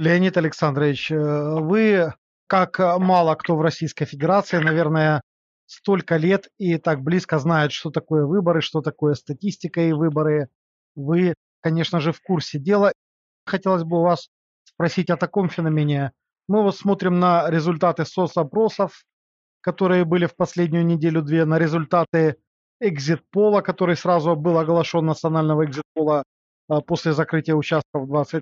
[0.00, 2.14] Леонид Александрович, э, вы,
[2.46, 5.20] как мало кто в Российской Федерации, наверное,
[5.66, 10.48] столько лет и так близко знает, что такое выборы, что такое статистика и выборы.
[10.96, 12.92] Вы, конечно же, в курсе дела.
[13.44, 14.30] Хотелось бы у вас
[14.64, 16.12] спросить о таком феномене.
[16.48, 19.04] Мы вот смотрим на результаты соцопросов,
[19.60, 22.36] которые были в последнюю неделю-две, на результаты
[22.80, 26.22] экзит-пола, который сразу был оглашен национального экзит-пола
[26.68, 28.40] а, после закрытия участков 20,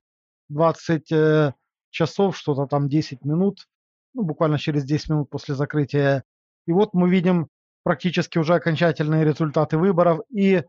[0.48, 1.52] 20 э,
[1.90, 3.66] часов, что-то там 10 минут,
[4.14, 6.24] ну, буквально через 10 минут после закрытия.
[6.66, 7.48] И вот мы видим
[7.82, 10.64] практически уже окончательные результаты выборов, и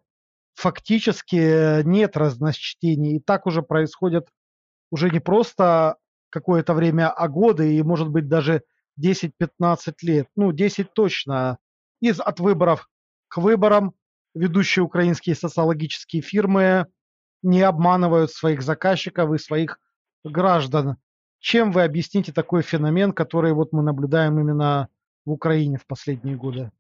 [0.56, 3.18] фактически нет разночтений.
[3.18, 4.28] И так уже происходит
[4.92, 5.98] уже не просто
[6.30, 8.64] какое-то время, а годы, и может быть даже
[9.02, 10.28] 10-15 лет.
[10.36, 11.58] Ну, 10 точно.
[12.02, 12.90] Из от выборов
[13.28, 13.94] к выборам
[14.34, 16.88] ведущие украинские социологические фирмы
[17.42, 19.80] не обманывают своих заказчиков и своих
[20.24, 20.98] граждан.
[21.40, 24.90] Чем вы объясните такой феномен, который вот мы наблюдаем именно
[25.26, 26.72] в Украине в последние годы?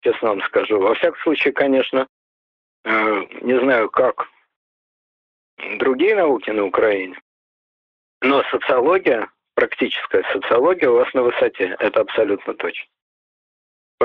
[0.00, 0.80] Честно вам скажу.
[0.80, 2.08] Во всяком случае, конечно,
[2.84, 2.90] э,
[3.42, 4.26] не знаю, как
[5.78, 7.18] другие науки на Украине,
[8.20, 11.76] но социология, практическая социология у вас на высоте.
[11.78, 12.86] Это абсолютно точно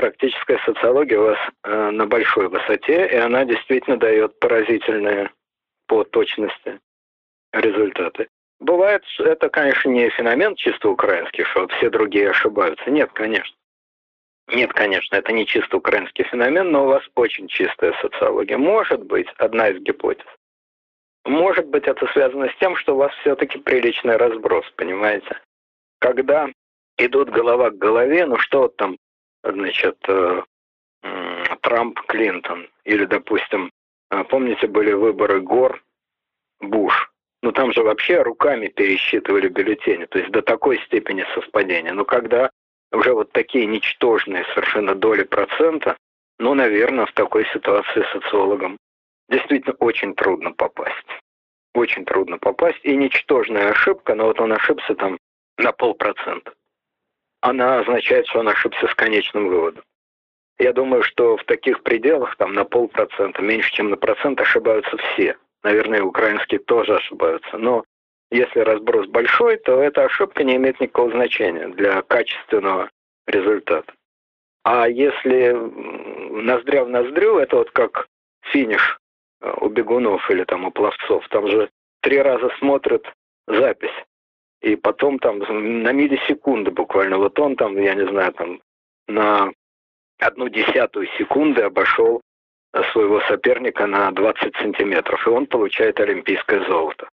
[0.00, 5.30] практическая социология у вас э, на большой высоте, и она действительно дает поразительные
[5.90, 6.78] по точности
[7.52, 8.28] результаты.
[8.60, 12.88] Бывает, это, конечно, не феномен чисто украинский, что все другие ошибаются.
[12.92, 13.56] Нет, конечно.
[14.46, 18.56] Нет, конечно, это не чисто украинский феномен, но у вас очень чистая социология.
[18.56, 20.26] Может быть, одна из гипотез.
[21.24, 25.40] Может быть, это связано с тем, что у вас все-таки приличный разброс, понимаете?
[25.98, 26.48] Когда
[26.98, 28.96] идут голова к голове, ну что там,
[29.42, 30.42] значит, э,
[31.62, 32.68] Трамп-Клинтон.
[32.84, 33.72] Или, допустим,
[34.24, 35.82] помните, были выборы Гор,
[36.60, 37.10] Буш.
[37.42, 41.92] Ну, там же вообще руками пересчитывали бюллетени, то есть до такой степени совпадения.
[41.92, 42.50] Но когда
[42.92, 45.96] уже вот такие ничтожные совершенно доли процента,
[46.38, 48.76] ну, наверное, в такой ситуации социологам
[49.28, 51.06] действительно очень трудно попасть.
[51.74, 52.80] Очень трудно попасть.
[52.82, 55.18] И ничтожная ошибка, но вот он ошибся там
[55.56, 56.52] на полпроцента
[57.40, 59.82] она означает, что он ошибся с конечным выводом.
[60.60, 65.38] Я думаю, что в таких пределах, там на полпроцента, меньше, чем на процент, ошибаются все.
[65.62, 67.56] Наверное, украинские тоже ошибаются.
[67.56, 67.84] Но
[68.30, 72.90] если разброс большой, то эта ошибка не имеет никакого значения для качественного
[73.26, 73.90] результата.
[74.62, 75.52] А если
[76.42, 78.06] ноздря в ноздрю, это вот как
[78.52, 78.98] финиш
[79.40, 81.26] э, у бегунов или там у пловцов.
[81.28, 81.70] Там же
[82.02, 83.10] три раза смотрят
[83.46, 84.04] запись
[84.60, 88.60] и потом там на миллисекунды буквально, вот он там, я не знаю, там
[89.08, 89.50] на
[90.20, 92.20] одну десятую секунды обошел
[92.92, 97.08] своего соперника на 20 сантиметров, и он получает олимпийское золото.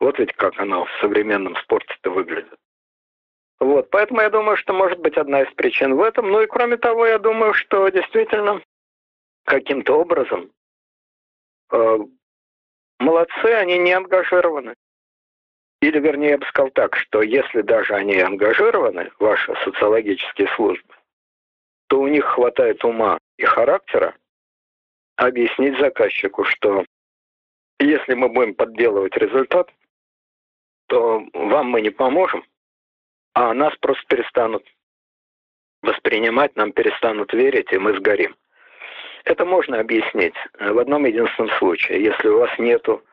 [0.00, 2.54] Вот ведь как оно в современном спорте-то выглядит.
[3.60, 6.30] Вот, поэтому я думаю, что может быть одна из причин в этом.
[6.30, 8.62] Ну и кроме того, я думаю, что действительно
[9.44, 10.50] каким-то образом
[11.72, 11.98] э,
[13.00, 14.74] молодцы, они не ангажированы.
[15.80, 20.94] Или, вернее, я бы сказал так, что если даже они ангажированы, ваши социологические службы,
[21.88, 24.14] то у них хватает ума и характера
[25.16, 26.84] объяснить заказчику, что
[27.80, 29.70] если мы будем подделывать результат,
[30.86, 32.44] то вам мы не поможем,
[33.34, 34.64] а нас просто перестанут
[35.82, 38.36] воспринимать, нам перестанут верить, и мы сгорим.
[39.24, 43.04] Это можно объяснить в одном единственном случае, если у вас нету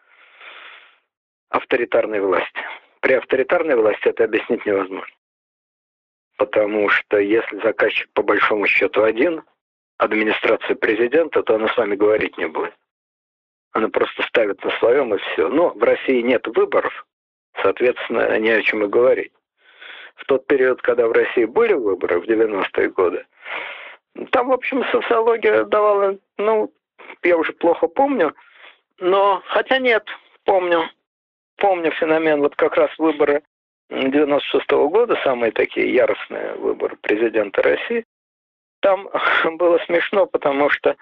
[1.49, 2.61] авторитарной власти.
[3.01, 5.13] При авторитарной власти это объяснить невозможно.
[6.37, 9.43] Потому что если заказчик по большому счету один,
[9.97, 12.73] администрация президента, то она с вами говорить не будет.
[13.71, 15.49] Она просто ставит на своем и все.
[15.49, 17.05] Но в России нет выборов,
[17.61, 19.31] соответственно, не о чем и говорить.
[20.15, 23.25] В тот период, когда в России были выборы, в 90-е годы,
[24.31, 26.71] там, в общем, социология давала, ну,
[27.23, 28.33] я уже плохо помню,
[28.99, 30.05] но, хотя нет,
[30.45, 30.89] помню,
[31.57, 33.43] помню феномен вот как раз выборы
[33.89, 38.05] 96 -го года, самые такие яростные выборы президента России.
[38.81, 39.09] Там
[39.57, 40.95] было смешно, потому что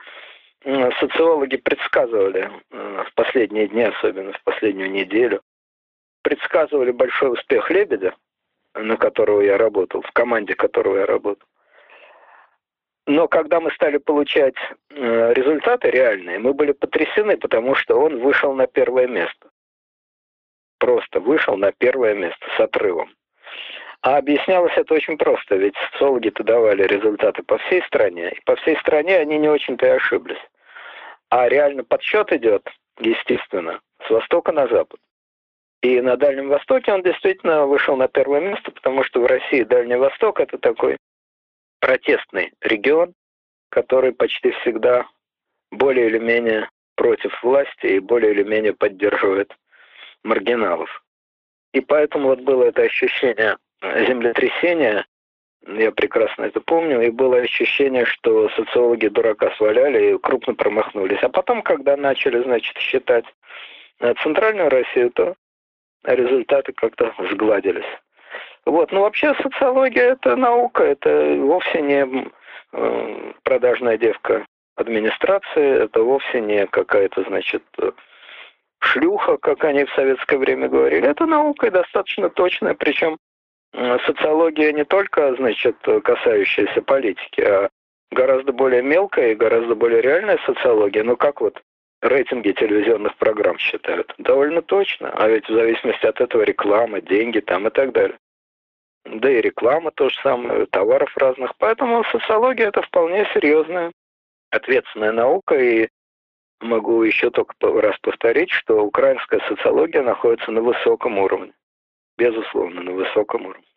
[0.63, 5.41] социологи предсказывали в последние дни, особенно в последнюю неделю,
[6.21, 8.15] предсказывали большой успех Лебедя,
[8.73, 11.47] на которого я работал, в команде которого я работал.
[13.05, 14.55] Но когда мы стали получать
[14.89, 19.49] результаты реальные, мы были потрясены, потому что он вышел на первое место
[20.83, 23.09] просто вышел на первое место с отрывом.
[24.01, 28.75] А объяснялось это очень просто, ведь социологи-то давали результаты по всей стране, и по всей
[28.81, 30.45] стране они не очень-то и ошиблись.
[31.29, 32.69] А реально подсчет идет,
[32.99, 34.99] естественно, с востока на запад.
[35.81, 39.95] И на Дальнем Востоке он действительно вышел на первое место, потому что в России Дальний
[39.95, 40.97] Восток это такой
[41.79, 43.13] протестный регион,
[43.69, 45.07] который почти всегда
[45.71, 49.55] более или менее против власти и более или менее поддерживает
[50.23, 51.03] маргиналов.
[51.73, 55.05] И поэтому вот было это ощущение землетрясения,
[55.65, 61.23] я прекрасно это помню, и было ощущение, что социологи дурака сваляли и крупно промахнулись.
[61.23, 63.25] А потом, когда начали, значит, считать
[64.21, 65.35] центральную Россию, то
[66.03, 67.85] результаты как-то сгладились.
[68.65, 72.31] Вот, ну вообще социология это наука, это вовсе не
[73.43, 74.45] продажная девка
[74.75, 77.63] администрации, это вовсе не какая-то, значит,
[78.83, 81.07] шлюха, как они в советское время говорили.
[81.07, 83.17] Это наука и достаточно точная, причем
[84.05, 87.69] социология не только, значит, касающаяся политики, а
[88.11, 91.03] гораздо более мелкая и гораздо более реальная социология.
[91.03, 91.61] Ну как вот
[92.01, 94.13] рейтинги телевизионных программ считают.
[94.17, 95.09] Довольно точно.
[95.11, 98.17] А ведь в зависимости от этого реклама, деньги там и так далее.
[99.05, 101.53] Да и реклама то же самое, товаров разных.
[101.57, 103.91] Поэтому социология это вполне серьезная,
[104.51, 105.55] ответственная наука.
[105.55, 105.87] И
[106.63, 111.53] могу еще только раз повторить, что украинская социология находится на высоком уровне.
[112.17, 113.67] Безусловно, на высоком уровне.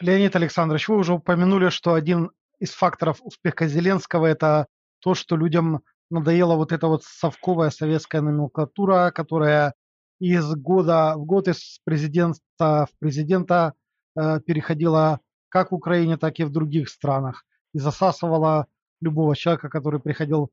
[0.00, 4.66] Леонид Александрович, вы уже упомянули, что один из факторов успеха Зеленского– это
[5.00, 9.74] то, что людям надоела вот эта вот совковая советская номенклатура, которая
[10.20, 13.74] из года в год из президента в президента
[14.16, 18.66] э, переходила как в Украине, так и в других странах и засасывала
[19.00, 20.50] любого человека, который приходил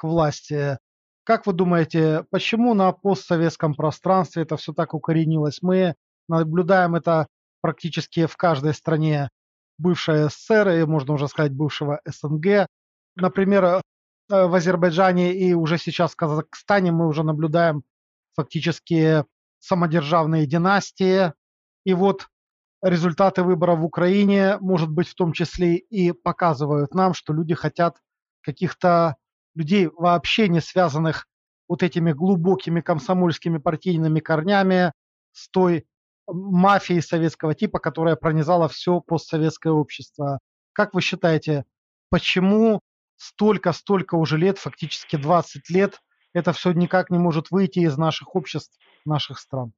[0.00, 0.78] к власти.
[1.24, 5.62] Как вы думаете, почему на постсоветском пространстве это все так укоренилось?
[5.62, 5.94] Мы
[6.28, 7.26] наблюдаем это
[7.60, 9.28] практически в каждой стране
[9.78, 12.66] бывшей СССР и, можно уже сказать, бывшего СНГ.
[13.16, 13.82] Например,
[14.30, 17.82] Э, в Азербайджане и уже сейчас в Казахстане мы уже наблюдаем
[18.36, 19.24] фактически
[19.58, 21.32] самодержавные династии.
[21.84, 22.28] И вот
[22.82, 27.98] результаты выборов в Украине, может быть, в том числе и показывают нам, что люди хотят
[28.42, 29.16] каких-то
[29.54, 31.26] людей, вообще не связанных
[31.68, 34.92] вот этими глубокими комсомольскими партийными корнями
[35.32, 35.86] с той
[36.26, 40.38] мафией советского типа, которая пронизала все постсоветское общество.
[40.72, 41.64] Как вы считаете,
[42.10, 42.80] почему
[43.16, 46.00] столько-столько уже лет, фактически 20 лет,
[46.32, 49.72] это все никак не может выйти из наших обществ, наших стран.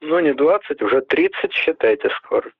[0.00, 2.50] Ну, не 20, уже 30, считайте, скоро.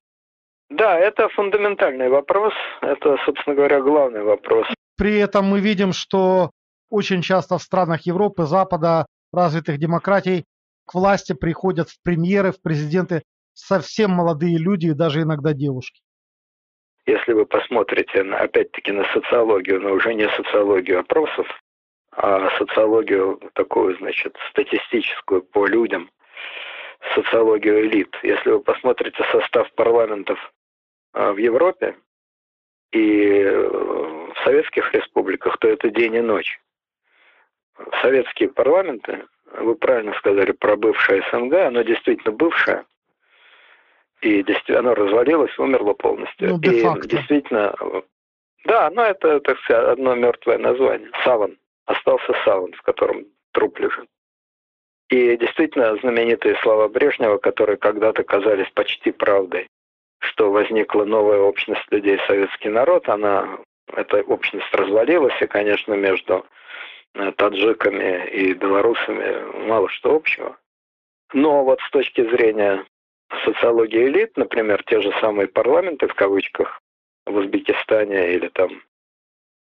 [0.68, 4.66] Да, это фундаментальный вопрос, это, собственно говоря, главный вопрос.
[5.00, 6.50] При этом мы видим, что
[6.90, 10.44] очень часто в странах Европы, Запада, развитых демократий
[10.84, 13.22] к власти приходят в премьеры, в президенты
[13.54, 16.02] совсем молодые люди и даже иногда девушки
[17.06, 21.46] если вы посмотрите, опять-таки, на социологию, но уже не социологию опросов,
[22.12, 26.10] а социологию такую, значит, статистическую по людям,
[27.14, 28.14] социологию элит.
[28.22, 30.38] Если вы посмотрите состав парламентов
[31.14, 31.96] а, в Европе
[32.92, 34.09] и э,
[34.40, 36.60] в советских республиках, то это день и ночь.
[38.02, 39.24] Советские парламенты,
[39.58, 42.84] вы правильно сказали про бывшее СНГ, оно действительно бывшее,
[44.20, 46.50] и оно развалилось, умерло полностью.
[46.50, 47.74] Ну, и действительно,
[48.64, 51.10] да, но это, так сказать, одно мертвое название.
[51.24, 51.56] Саван.
[51.86, 54.08] Остался саван, в котором труп лежит.
[55.08, 59.66] И действительно знаменитые слова Брежнева, которые когда-то казались почти правдой,
[60.20, 63.58] что возникла новая общность людей, советский народ, она,
[63.96, 66.46] эта общность развалилась, и, конечно, между
[67.14, 70.56] э, таджиками и белорусами мало что общего.
[71.32, 72.84] Но вот с точки зрения
[73.44, 76.80] социология элит, например, те же самые парламенты в кавычках
[77.26, 78.82] в Узбекистане или там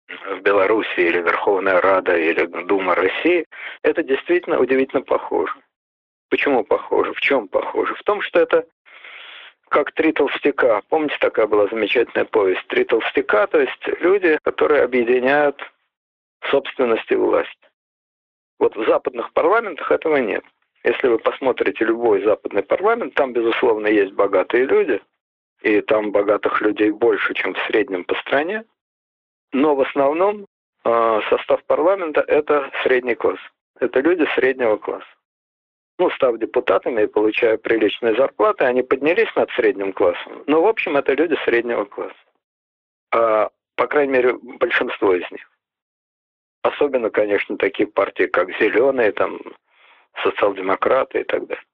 [0.08, 3.46] в Беларуси или Верховная Рада или Дума России,
[3.82, 5.54] это действительно удивительно похоже.
[6.30, 7.12] Почему похоже?
[7.12, 7.94] В чем похоже?
[7.94, 8.66] В том, что это
[9.70, 10.82] как три толстяка.
[10.88, 12.66] Помните, такая была замечательная повесть?
[12.66, 15.56] Три толстяка, то есть люди, которые объединяют
[16.50, 17.58] собственность и власть.
[18.58, 20.44] Вот в западных парламентах этого нет.
[20.82, 25.00] Если вы посмотрите любой западный парламент, там, безусловно, есть богатые люди,
[25.62, 28.64] и там богатых людей больше, чем в среднем по стране,
[29.52, 30.46] но в основном
[30.84, 33.38] э, состав парламента– это средний класс.
[33.78, 35.06] Это люди среднего класса.
[36.00, 40.42] Ну, став депутатами и получая приличные зарплаты, они поднялись над средним классом.
[40.46, 42.14] Но, в общем, это люди среднего класса.
[43.12, 45.46] А, по крайней мере, большинство из них.
[46.62, 49.40] Особенно, конечно, такие партии, как «Зеленые», там,
[50.22, 51.66] социал-демократы и так далее.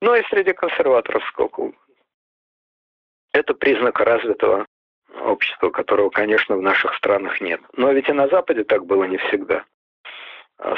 [0.00, 1.78] Ну и среди консерваторов сколько угодно.
[3.32, 4.66] Это признак развитого
[5.20, 7.60] общества, которого, конечно, в наших странах нет.
[7.74, 9.64] Но ведь и на Западе так было не всегда.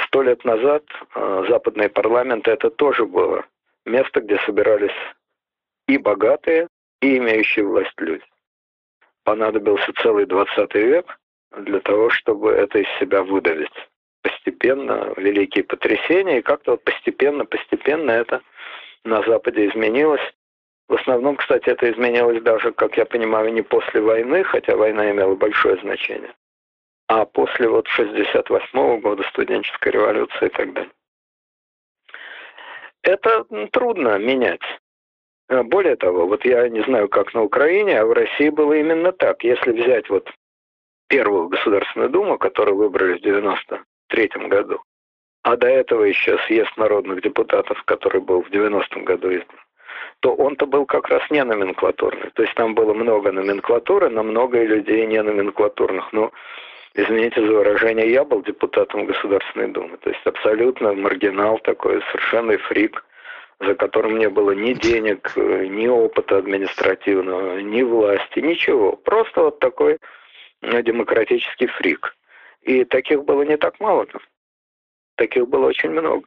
[0.07, 3.45] Сто лет назад западные парламенты это тоже было
[3.85, 4.97] место, где собирались
[5.87, 6.69] и богатые,
[7.03, 8.25] и имеющие власть люди.
[9.25, 11.19] Понадобился целый 20 век
[11.59, 13.73] для того, чтобы это из себя выдавить.
[14.23, 18.41] Постепенно великие потрясения, и как-то вот постепенно-постепенно это
[19.05, 20.23] на Западе изменилось.
[20.89, 25.35] В основном, кстати, это изменилось даже, как я понимаю, не после войны, хотя война имела
[25.35, 26.33] большое значение,
[27.09, 30.93] а после вот 68 -го года студенческой революции и так далее.
[33.03, 34.63] Это трудно менять.
[35.49, 39.13] Э, более того, вот я не знаю, как на Украине, а в России было именно
[39.13, 39.45] так.
[39.45, 40.31] Если взять вот
[41.09, 44.81] первую Государственную Думу, которую выбрали в 93 году,
[45.43, 49.61] а до этого еще съезд народных депутатов, который был в 90-м году избран,
[50.21, 52.31] то он-то был как раз не номенклатурный.
[52.31, 56.11] То есть там было много номенклатуры, но много и людей не номенклатурных.
[56.13, 56.33] Ну,
[56.95, 59.97] извините за выражение, я был депутатом Государственной Думы.
[59.99, 63.05] То есть абсолютно маргинал такой, совершенно фрик,
[63.61, 68.97] за которым не было ни денег, ни опыта административного, ни власти, ничего.
[68.97, 69.99] Просто вот такой
[70.61, 72.17] ну, демократический фрик.
[72.63, 74.05] И таких было не так мало.
[74.05, 74.19] -то.
[75.17, 76.27] Таких было очень много.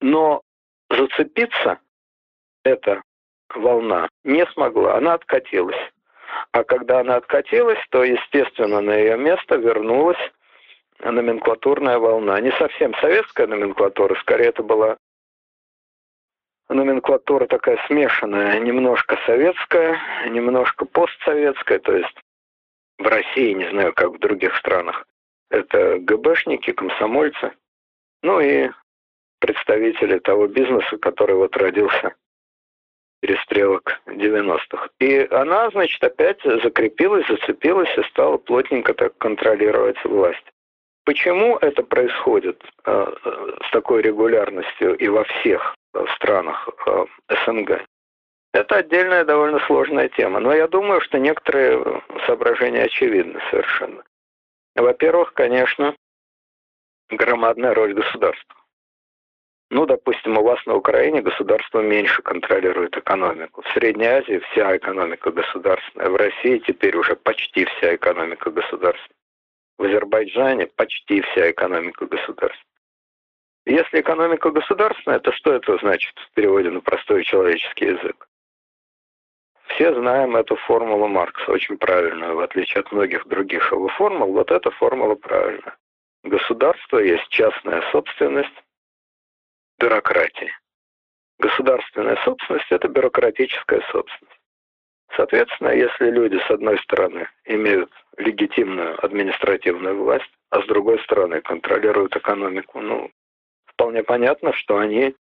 [0.00, 0.42] Но
[0.90, 1.78] зацепиться
[2.64, 3.02] эта
[3.54, 5.76] волна не смогла, она откатилась.
[6.52, 10.18] А когда она откатилась, то, естественно, на ее место вернулась
[11.02, 12.40] номенклатурная волна.
[12.40, 14.96] Не совсем советская номенклатура, скорее это была
[16.68, 22.16] номенклатура такая смешанная, немножко советская, немножко постсоветская, то есть
[22.98, 25.06] в России, не знаю, как в других странах,
[25.50, 27.52] это ГБшники, комсомольцы,
[28.22, 28.70] ну и
[29.40, 32.14] представители того бизнеса, который вот родился
[33.20, 34.88] перестрелок 90-х.
[34.98, 40.44] И она, значит, опять закрепилась, зацепилась и стала плотненько так контролировать власть.
[41.04, 43.12] Почему это происходит э,
[43.66, 47.04] с такой регулярностью и во всех э, странах э,
[47.44, 47.82] СНГ?
[48.52, 54.02] Это отдельная довольно сложная тема, но я думаю, что некоторые соображения очевидны совершенно.
[54.74, 55.94] Во-первых, конечно,
[57.10, 58.59] громадная роль государства.
[59.70, 63.62] Ну, допустим, у вас на Украине государство меньше контролирует экономику.
[63.62, 66.10] В Средней Азии вся экономика государственная.
[66.10, 69.16] В России теперь уже почти вся экономика государственная.
[69.78, 72.66] В Азербайджане почти вся экономика государственная.
[73.64, 78.26] Если экономика государственная, то что это значит в переводе на простой человеческий язык?
[79.68, 84.32] Все знаем эту формулу Маркса, очень правильную, в отличие от многих других его формул.
[84.32, 85.76] Вот эта формула правильная.
[86.24, 88.52] Государство есть частная собственность
[89.80, 90.52] бюрократии.
[91.38, 94.40] Государственная собственность– это бюрократическая собственность.
[95.16, 102.14] Соответственно, если люди, с одной стороны, имеют легитимную административную власть, а с другой стороны контролируют
[102.14, 103.10] экономику, ну,
[103.66, 105.16] вполне понятно, что они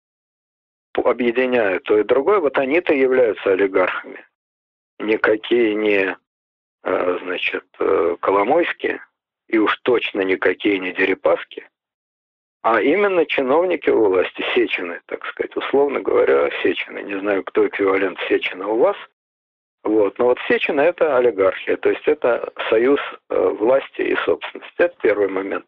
[0.96, 2.40] объединяют то и другое.
[2.40, 4.26] Вот они-то являются олигархами.
[5.00, 6.18] Никакие не,
[6.84, 9.02] э, значит, э, Коломойские,
[9.48, 11.70] и уж точно никакие не Дерипаски,
[12.64, 17.00] а именно чиновники у власти, Сечины, так сказать, условно говоря, Сечины.
[17.00, 18.98] Не знаю, кто эквивалент Сечина у вас.
[19.84, 20.18] Вот.
[20.20, 23.00] Но вот Сечина– это олигархия, то есть это союз
[23.30, 24.74] э, власти и собственности.
[24.78, 25.66] Это первый момент.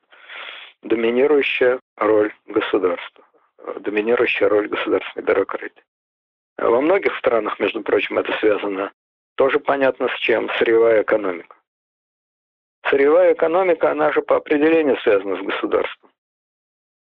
[0.82, 3.24] Доминирующая роль государства,
[3.80, 5.84] доминирующая роль государственной бюрократии.
[6.58, 8.92] Во многих странах, между прочим, это связано
[9.36, 11.56] тоже понятно с чем, сырьевая экономика.
[12.90, 16.09] Сырьевая экономика, она же по определению связана с государством.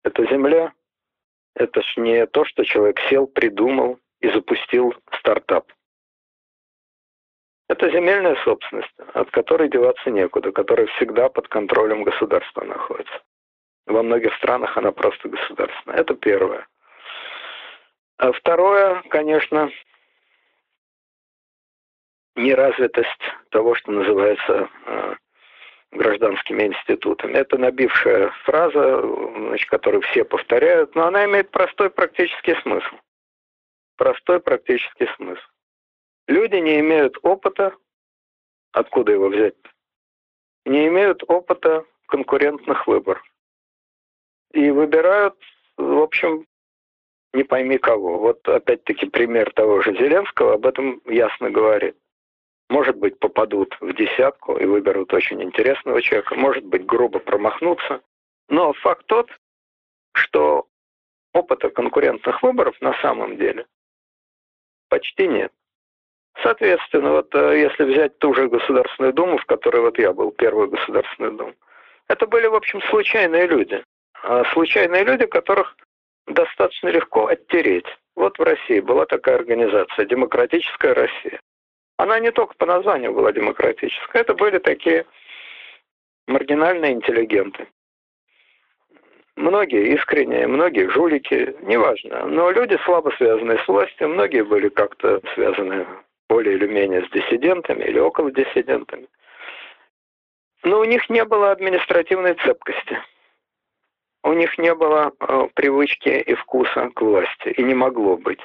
[0.08, 0.72] Это земля,
[1.54, 5.70] это ж не то, что человек сел, придумал и запустил стартап.
[7.68, 13.20] Это земельная собственность, от которой деваться некуда, которая всегда под контролем государства находится.
[13.86, 15.98] Во многих странах она просто государственная.
[15.98, 16.66] Это первое.
[18.16, 19.70] А второе, конечно,
[22.34, 25.14] неразвитость того, что называется э,
[25.92, 27.32] гражданскими институтами.
[27.32, 32.96] Это набившая фраза, значит, которую все повторяют, но она имеет простой практический смысл.
[33.96, 35.42] Простой практический смысл.
[36.26, 37.74] Люди не имеют опыта,
[38.72, 39.56] откуда его взять?
[40.66, 43.24] Не имеют опыта конкурентных выборов.
[44.52, 45.36] И выбирают,
[45.76, 46.46] в общем,
[47.32, 48.18] не пойми кого.
[48.18, 51.96] Вот опять-таки пример того же Зеленского об этом ясно говорит.
[52.68, 58.02] Может быть, попадут в десятку и выберут очень интересного человека, может быть, грубо промахнуться.
[58.48, 59.30] Но факт тот,
[60.12, 60.66] что
[61.32, 63.66] опыта конкурентных выборов на самом деле
[64.88, 65.52] почти нет.
[66.42, 70.68] Соответственно, вот э, если взять ту же Государственную Думу, в которой вот я был, первую
[70.68, 71.54] Государственную Думу,
[72.06, 73.82] это были, в общем, случайные люди.
[74.22, 75.76] а случайные люди, которых
[76.26, 77.86] достаточно легко оттереть.
[78.14, 81.40] Вот в России была такая организация «Демократическая Россия».
[81.98, 85.04] Она не только по названию была демократическая, это были такие
[86.28, 87.66] маргинальные интеллигенты.
[89.34, 92.24] Многие искренние, многие жулики, неважно.
[92.26, 95.86] Но люди слабо связанные с властью, многие были как-то связаны
[96.28, 99.08] более или менее с диссидентами или около диссидентами.
[100.62, 102.98] Но у них не было административной цепкости.
[104.22, 108.40] У них не было э, привычки и вкуса к власти, и не могло быть.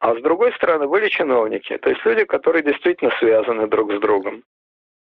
[0.00, 4.44] А с другой стороны были чиновники, то есть люди, которые действительно связаны друг с другом.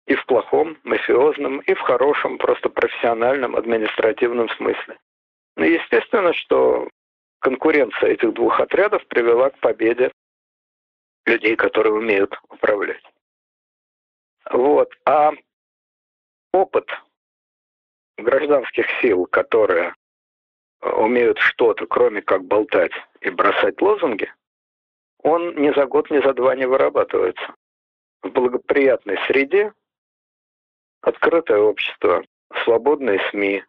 [0.08, 4.98] И в плохом, мафиозном, и в хорошем, просто профессиональном, административном смысле.
[5.56, 6.90] Ну, естественно, что
[7.40, 10.12] конкуренция этих двух отрядов привела к победе
[11.26, 13.04] людей, которые умеют управлять.
[14.50, 14.92] Вот.
[15.06, 15.32] А
[16.52, 16.90] опыт
[18.18, 19.94] гражданских сил, которые
[20.82, 24.34] умеют что-то, кроме как болтать и бросать лозунги,
[25.24, 27.54] он ни за год, ни за два не вырабатывается.
[28.24, 29.74] В благоприятной среде
[31.02, 32.24] открытое общество,
[32.64, 33.64] свободные СМИ,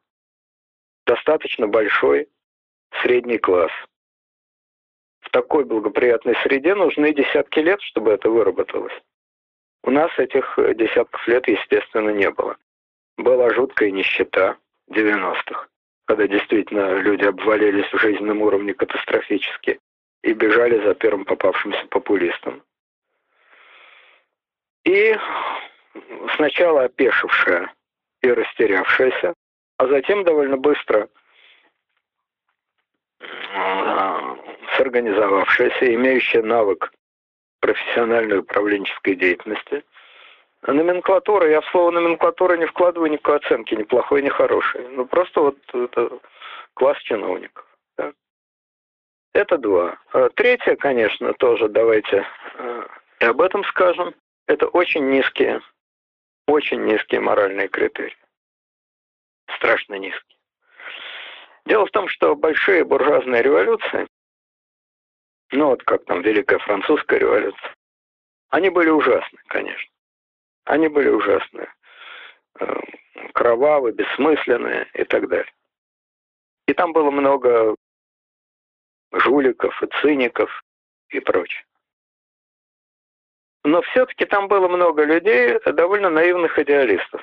[1.06, 2.28] достаточно большой
[3.02, 3.72] средний класс.
[5.20, 8.92] В такой благоприятной среде нужны десятки лет, чтобы это выработалось.
[9.84, 12.56] У нас этих десятков лет, естественно, не было.
[13.16, 14.56] Была жуткая нищета
[14.90, 15.68] 90-х,
[16.06, 19.80] когда действительно люди обвалились в жизненном уровне катастрофически
[20.22, 22.62] и бежали за первым попавшимся популистом.
[24.84, 25.16] И
[26.36, 27.72] сначала опешившая
[28.22, 29.34] и растерявшаяся,
[29.78, 31.08] а затем довольно быстро
[33.20, 34.36] э,
[34.76, 36.92] сорганизовавшаяся, имеющая навык
[37.60, 39.84] профессиональной управленческой деятельности.
[40.66, 44.86] Номенклатура, я в слово номенклатура не вкладываю никакой оценки, ни плохой, ни хорошей.
[44.90, 46.18] Ну, просто вот это
[46.74, 47.66] класс чиновников.
[49.34, 49.98] Это два.
[50.12, 52.86] А третье, конечно, тоже давайте э,
[53.20, 54.14] и об этом скажем.
[54.46, 55.62] Это очень низкие,
[56.48, 58.16] очень низкие моральные критерии.
[59.56, 60.36] Страшно низкие.
[61.64, 64.08] Дело в том, что большие буржуазные революции,
[65.52, 67.74] ну вот как там Великая Французская революция,
[68.50, 69.90] они были ужасны, конечно.
[70.64, 71.72] Они были ужасные.
[72.58, 72.80] Э,
[73.32, 75.52] кровавые, бессмысленные и так далее.
[76.66, 77.76] И там было много
[79.12, 80.64] жуликов и циников
[81.10, 81.64] и прочее.
[83.64, 87.22] Но все-таки там было много людей, довольно наивных идеалистов,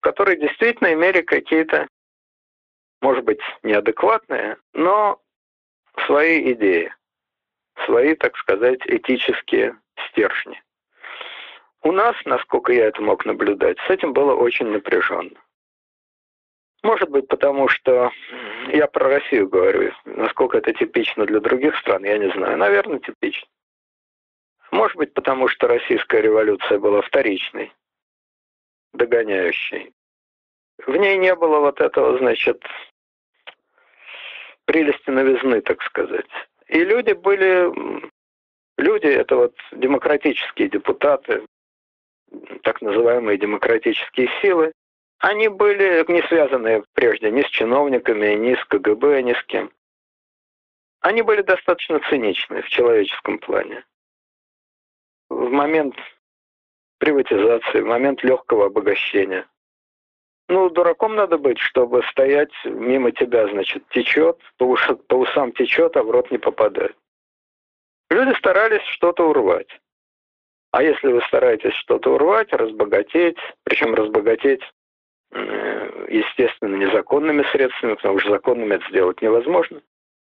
[0.00, 1.88] которые действительно имели какие-то,
[3.00, 5.20] может быть, неадекватные, но
[6.04, 6.94] свои идеи,
[7.86, 10.62] свои, так сказать, этические стержни.
[11.82, 15.40] У нас, насколько я это мог наблюдать, с этим было очень напряженно.
[16.82, 18.10] Может быть, потому что
[18.72, 19.92] я про Россию говорю.
[20.04, 22.56] Насколько это типично для других стран, я не знаю.
[22.56, 23.46] Наверное, типично.
[24.70, 27.72] Может быть, потому что российская революция была вторичной,
[28.92, 29.92] догоняющей.
[30.86, 32.62] В ней не было вот этого, значит,
[34.64, 36.26] прелести новизны, так сказать.
[36.66, 37.72] И люди были...
[38.78, 41.46] Люди— это вот демократические депутаты,
[42.62, 44.72] так называемые демократические силы,
[45.18, 49.70] они были не связаны прежде ни с чиновниками, ни с КГБ, ни с кем.
[51.00, 53.84] Они были достаточно циничны в человеческом плане.
[55.28, 55.96] В момент
[56.98, 59.46] приватизации, в момент легкого обогащения.
[60.48, 64.88] Ну, дураком надо быть, чтобы стоять мимо тебя, значит, течет, по, уш...
[65.08, 66.96] по усам течет, а в рот не попадает.
[68.10, 69.80] Люди старались что-то урвать.
[70.70, 74.62] А если вы стараетесь что-то урвать, разбогатеть, причем разбогатеть
[76.08, 79.80] естественно, незаконными средствами, потому что законными это сделать невозможно.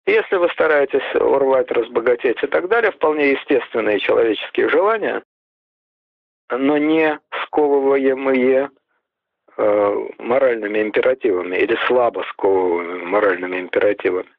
[0.06, 5.24] Если вы стараетесь урвать, разбогатеть и так далее, вполне естественные человеческие желания,
[6.50, 8.70] но не сковываемые
[9.56, 14.30] э, моральными императивами или слабо сковываемыми моральными императивами.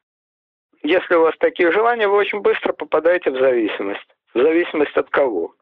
[0.83, 4.07] Если у вас такие желания, вы очень быстро попадаете в зависимость.
[4.35, 5.55] В зависимость от кого?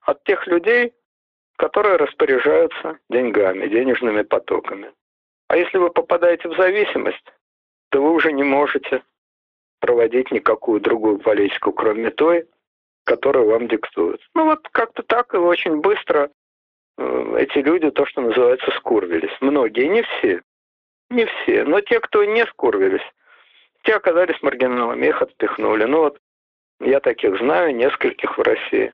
[0.00, 0.94] От тех людей,
[1.56, 4.92] которые распоряжаются деньгами, денежными потоками.
[5.48, 7.24] А если вы попадаете в зависимость,
[7.90, 9.02] то вы уже не можете
[9.80, 12.46] проводить никакую другую политику, кроме той,
[13.04, 14.20] которую вам диктуют.
[14.34, 16.30] Ну вот как-то так и очень быстро
[16.98, 19.36] э, эти люди, то, что называется, скурвились.
[19.40, 20.42] Многие, не все.
[21.10, 21.64] Не все.
[21.64, 23.06] Но те, кто не скурвились,
[23.84, 25.84] те оказались маргиналами, их отпихнули.
[25.84, 26.18] Ну вот
[26.80, 28.92] я таких знаю, нескольких в России.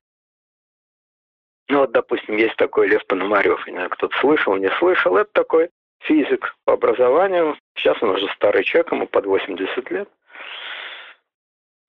[1.69, 5.69] Ну вот, допустим, есть такой Лев Пономарев, не знаю, кто-то слышал, не слышал, это такой
[6.01, 7.57] физик по образованию.
[7.75, 10.09] Сейчас он уже старый человек, ему под 80 лет.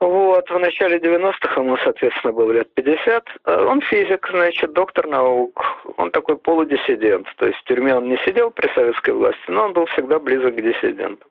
[0.01, 3.25] Вот, в начале 90-х ему, соответственно, было лет 50.
[3.47, 5.65] Э, он физик, значит, доктор наук.
[5.97, 7.27] Он такой полудиссидент.
[7.37, 10.57] То есть в тюрьме он не сидел при советской власти, но он был всегда близок
[10.57, 11.31] к диссидентам.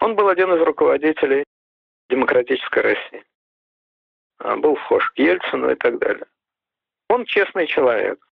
[0.00, 1.44] Он был один из руководителей
[2.08, 3.24] демократической России.
[4.38, 6.26] А, был вхож к Ельцину и так далее.
[7.12, 8.26] Он честный человек.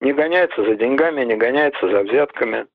[0.00, 2.66] Не гоняется за деньгами, не гоняется за взятками.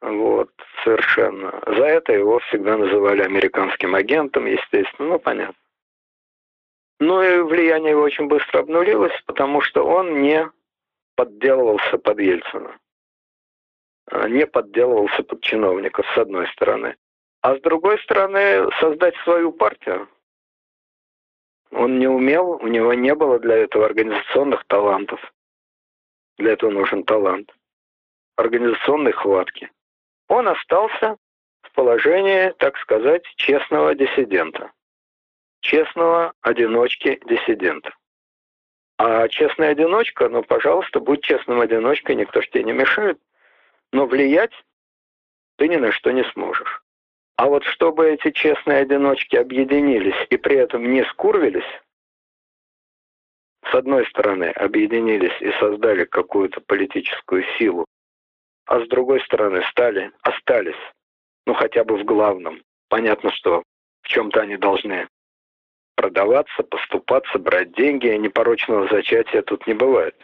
[0.00, 0.50] Вот,
[0.82, 1.62] совершенно.
[1.66, 5.60] За это его всегда называли американским агентом, естественно, ну, понятно.
[6.98, 10.50] Ну и влияние его очень быстро обнулилось, потому что он не
[11.14, 12.74] подделывался под Ельцина.
[14.10, 16.96] А, не подделывался под чиновников, с одной стороны.
[17.42, 20.08] А с другой стороны, создать свою партию.
[21.70, 25.20] Он не умел, у него не было для этого организационных талантов.
[26.38, 27.54] Для этого нужен талант.
[28.36, 29.70] Организационной хватки
[30.28, 31.16] он остался
[31.62, 34.72] в положении, так сказать, честного диссидента.
[35.60, 37.94] Честного одиночки-диссидента.
[38.98, 43.20] А честный одиночка, ну, пожалуйста, будь честным одиночкой, никто ж тебе не мешает.
[43.92, 44.52] Но влиять
[45.56, 46.82] ты ни на что не сможешь.
[47.36, 51.64] А вот чтобы эти честные одиночки объединились и при этом не скурвились,
[53.70, 57.84] с одной стороны, объединились и создали какую-то политическую силу,
[58.64, 60.80] а с другой стороны стали, остались,
[61.46, 62.62] ну хотя бы в главном.
[62.88, 63.62] Понятно, что
[64.02, 65.08] в чем-то они должны
[65.96, 70.14] продаваться, поступаться, брать деньги, непорочного зачатия тут не бывает.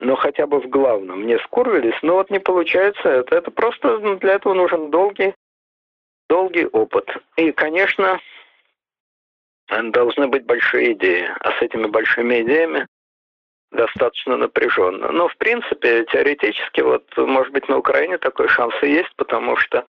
[0.00, 3.36] Но хотя бы в главном не скурвились, но вот не получается это.
[3.36, 5.34] Это просто ну, для этого нужен долгий,
[6.28, 7.08] долгий опыт.
[7.36, 8.20] И, конечно,
[9.68, 11.28] должны быть большие идеи.
[11.40, 12.86] А с этими большими идеями
[13.70, 15.10] достаточно напряженно.
[15.10, 19.84] Но, в принципе, теоретически, вот, может быть, на Украине такой шанс и есть, потому что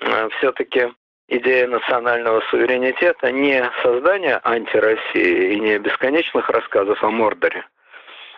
[0.00, 0.92] э, все-таки
[1.28, 7.64] идея национального суверенитета не создание антироссии и не бесконечных рассказов о Мордоре,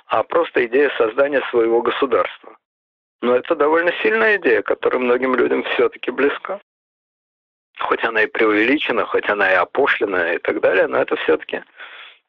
[0.06, 2.56] а просто идея создания своего государства.
[3.20, 6.60] Но это довольно сильная идея, которая многим людям все-таки близка.
[7.80, 11.62] Хоть она и преувеличена, хоть она и опошлена и так далее, но это все-таки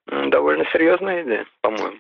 [0.06, 2.00] довольно серьезная идея, по-моему.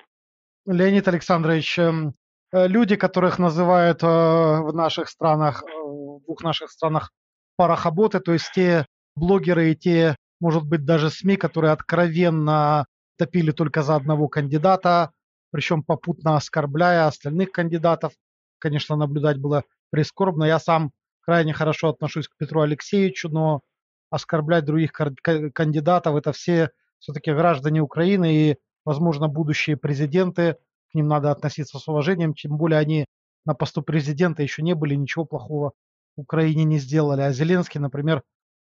[0.65, 2.13] Леонид Александрович, эм,
[2.51, 7.11] э, люди, которых называют э, в наших странах, э, в двух наших странах
[7.55, 8.85] парохоботы, то есть те
[9.15, 12.85] блогеры и те, может быть, даже СМИ, которые откровенно
[13.17, 15.11] топили только за одного кандидата,
[15.51, 18.13] причем попутно оскорбляя остальных кандидатов.
[18.59, 20.43] Конечно, наблюдать было прискорбно.
[20.43, 23.61] Я сам крайне хорошо отношусь к Петру Алексеевичу, но
[24.09, 30.57] оскорблять других кандидатов– это все все-таки граждане Украины, и возможно, будущие президенты,
[30.91, 33.05] к ним надо относиться с уважением, тем более они
[33.45, 35.73] на посту президента еще не были, ничего плохого
[36.15, 37.21] Украине не сделали.
[37.21, 38.23] А Зеленский, например,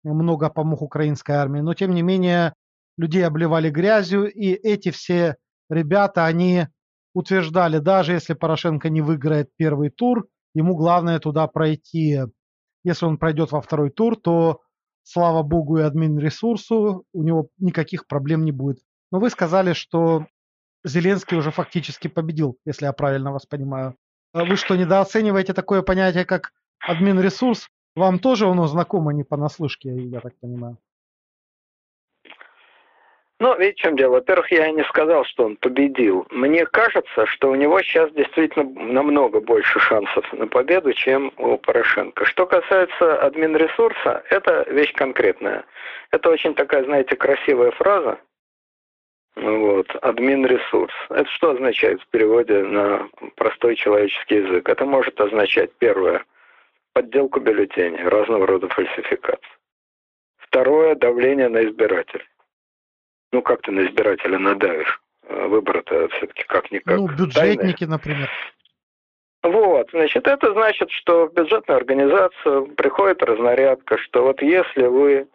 [0.04, 1.62] много помог украинской армии.
[1.62, 2.54] Но, тем не менее,
[2.98, 5.36] людей обливали грязью, и эти все
[5.70, 6.68] ребята, они
[7.14, 12.20] утверждали, даже если Порошенко не выиграет первый тур, ему главное туда пройти.
[12.88, 14.62] Если он пройдет во второй тур, то,
[15.04, 18.80] слава богу и админ ресурсу, у него никаких проблем не будет.
[19.12, 20.26] Но вы сказали, что
[20.86, 23.98] Зеленский уже фактически победил, если я правильно вас понимаю.
[24.32, 27.68] А вы что, недооцениваете такое понятие, как админ-ресурс?
[27.98, 30.78] Вам тоже оно знакомо не понаслышке, я так понимаю.
[33.40, 34.14] Ну, видите, в чем дело?
[34.14, 36.26] Во-первых, я не сказал, что он победил.
[36.32, 42.26] Мне кажется, что у него сейчас действительно намного больше шансов на победу, чем у Порошенко.
[42.26, 45.66] Что касается админ-ресурса, это вещь конкретная.
[46.12, 48.18] Это очень такая, знаете, красивая фраза,
[49.36, 50.94] вот, админ ресурс.
[51.10, 54.68] Это что означает в переводе на простой человеческий язык?
[54.68, 56.26] Это может означать, первое,
[56.94, 59.52] подделку бюллетеней, разного рода фальсификации.
[60.38, 62.26] Второе, давление на избирателя.
[63.32, 65.00] Ну, как ты на избирателя надавишь?
[65.30, 66.98] А выбор-то все-таки как-никак.
[66.98, 67.92] Ну, бюджетники, тайный.
[67.92, 68.30] например.
[69.44, 75.28] Вот, значит, это значит, что в бюджетную организацию приходит разнарядка, что вот если вы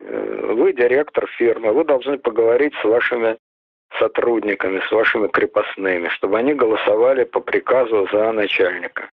[0.00, 3.38] Э, вы директор фирмы, вы должны поговорить с вашими
[3.98, 9.10] сотрудниками, с вашими крепостными, чтобы они голосовали по приказу за начальника.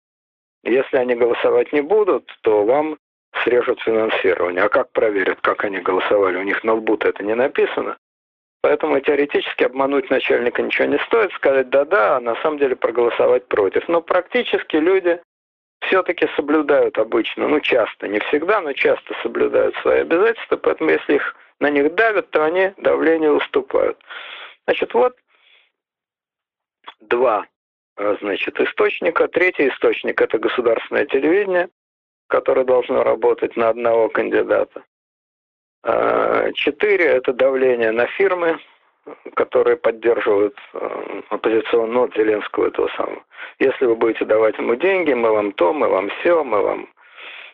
[0.65, 2.99] Если они голосовать не будут, то вам
[3.43, 4.63] срежут финансирование.
[4.63, 6.37] А как проверят, как они голосовали?
[6.37, 7.97] У них на лбу это не написано.
[8.63, 13.87] Поэтому теоретически обмануть начальника ничего не стоит, сказать да-да, а на самом деле проголосовать против.
[13.89, 15.21] Но практически люди
[15.83, 21.37] все-таки соблюдают обычно, ну часто, не всегда, но часто соблюдают свои обязательства, поэтому если их
[21.61, 23.99] на них давят, то они давление уступают.
[24.67, 25.15] Значит, вот
[27.01, 27.47] два
[27.97, 29.29] э, значит, источника.
[29.29, 31.69] Третий источник– это государственное телевидение,
[32.35, 34.83] которое должно работать на одного кандидата.
[35.85, 38.59] Э, четыре– это давление на фирмы,
[39.37, 43.23] которые поддерживают э, оппозиционного ну, Зеленского этого самого.
[43.61, 46.89] Если вы будете давать ему деньги, мы вам то, мы вам все, мы вам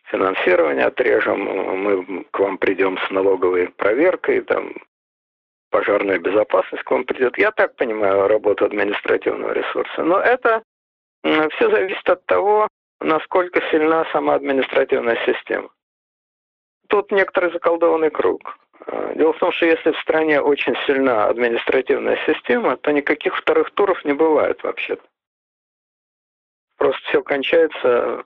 [0.04, 4.72] финансирование отрежем, мы к вам придем с налоговой проверкой, там,
[5.70, 7.36] пожарная безопасность к вам придет.
[7.36, 10.02] Я так понимаю работу административного ресурса.
[10.02, 10.62] Но это
[11.22, 12.66] все зависит от того,
[13.00, 15.70] насколько сильна сама административная система.
[16.88, 18.58] Тут некоторый заколдованный круг.
[18.86, 23.70] А, дело в том, что если в стране очень сильна административная система, то никаких вторых
[23.72, 25.02] туров не бывает вообще-то.
[26.76, 28.24] Просто все кончается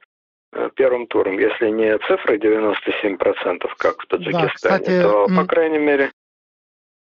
[0.53, 1.39] э, первым туром.
[1.39, 6.13] Если не цифры 97%, как в Таджикистане, да, кстати, то, по крайней мере...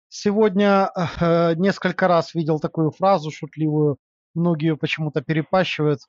[0.09, 3.97] Сегодня э, несколько раз видел такую фразу шутливую,
[4.35, 6.01] многие почему-то перепащивают.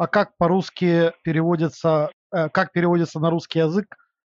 [0.00, 3.84] А как по-русски переводится, э, как переводится на русский язык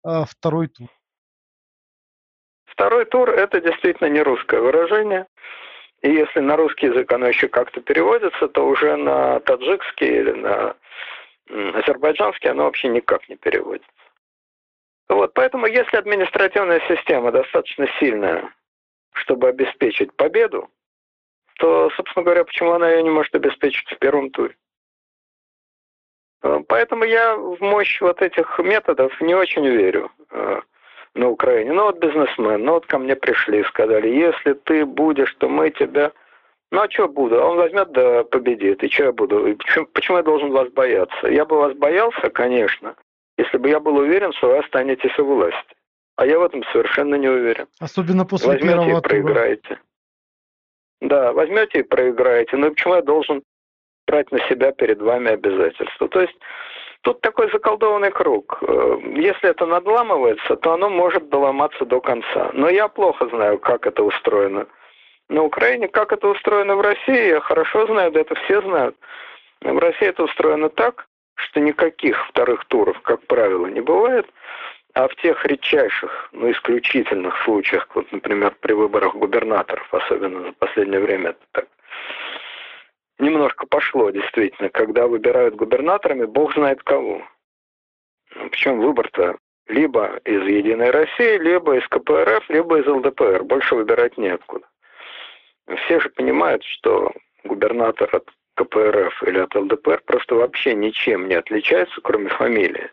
[0.06, 0.88] э, второй тур?
[2.64, 5.26] Второй тур– это действительно не русское выражение.
[6.00, 10.76] И если на русский язык оно еще как-то переводится, то уже на таджикский или на
[11.74, 13.90] азербайджанский оно вообще никак не переводится.
[15.10, 18.50] Вот, поэтому если административная система достаточно сильная,
[19.12, 20.70] чтобы обеспечить победу,
[21.58, 24.56] то, собственно говоря, почему она ее не может обеспечить в первом туре?
[26.40, 30.10] Поэтому я в мощь вот этих методов не очень верю
[31.14, 31.72] на Украине.
[31.72, 36.12] Ну вот бизнесмен, ну вот ко мне пришли, сказали, если ты будешь, то мы тебя...
[36.72, 37.36] Ну а что буду?
[37.40, 38.82] Он возьмет да победит.
[38.84, 39.46] И что я буду?
[39.46, 41.26] И почему, почему я должен вас бояться?
[41.26, 42.94] Я бы вас боялся, конечно,
[43.36, 45.74] если бы я был уверен, что вы останетесь у власти.
[46.16, 47.66] А я в этом совершенно не уверен.
[47.80, 49.80] Особенно после возьмете первого и проиграете.
[51.00, 52.56] Да, возьмете и проиграете.
[52.56, 53.42] Ну почему я должен
[54.10, 56.08] брать на себя перед вами обязательства?
[56.08, 56.36] То есть
[57.02, 58.58] Тут такой заколдованный круг.
[58.60, 62.50] Э, если это надламывается, то оно может доломаться до конца.
[62.52, 64.66] Но я плохо знаю, как это устроено.
[65.30, 68.96] На Украине, как это устроено в России, я хорошо знаю, да это все знают.
[69.62, 74.26] В России это устроено так, что никаких вторых туров, как правило, не бывает.
[74.92, 81.00] А в тех редчайших, ну, исключительных случаях, вот, например, при выборах губернаторов, особенно за последнее
[81.00, 81.66] время это так
[83.20, 87.22] немножко пошло, действительно, когда выбирают губернаторами, бог знает кого.
[88.34, 93.44] Ну, Причем выбор-то либо из «Единой России», либо из КПРФ, либо из ЛДПР.
[93.44, 94.66] Больше выбирать неоткуда.
[95.84, 97.12] Все же понимают, что
[97.44, 102.90] губернатор от КПРФ или от ЛДПР просто вообще ничем не отличается, кроме фамилии.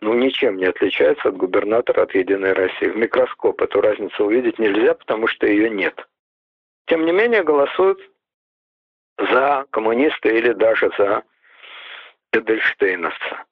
[0.00, 2.86] Ну, ничем не отличается от губернатора от «Единой России».
[2.86, 6.06] В микроскоп эту разницу увидеть нельзя, потому что ее нет.
[6.86, 8.00] Тем не менее, голосуют
[9.18, 11.22] за коммуниста или даже за
[12.32, 13.44] Эдельштейновца.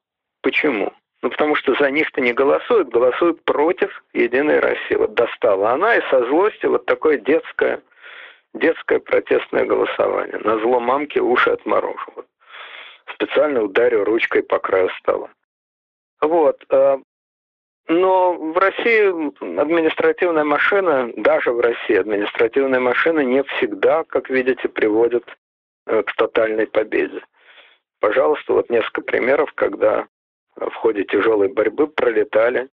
[0.42, 0.92] Почему?
[1.22, 4.94] Ну, потому что за них-то не голосуют, голосуют против Единой России.
[4.94, 7.82] Вот достала она и со злости вот такое детское,
[8.54, 10.38] детское протестное голосование.
[10.38, 12.12] На зло мамки уши отморожу.
[12.14, 12.26] Вот.
[13.14, 15.30] Специально ударю ручкой по краю стола.
[16.20, 16.62] Вот.
[16.70, 16.98] Э,
[17.88, 25.24] но в России административная машина, даже в России административная машина не всегда, как видите, приводит
[25.86, 27.22] к тотальной победе.
[28.00, 30.06] Пожалуйста, вот несколько примеров, когда
[30.56, 32.68] в ходе тяжелой борьбы пролетали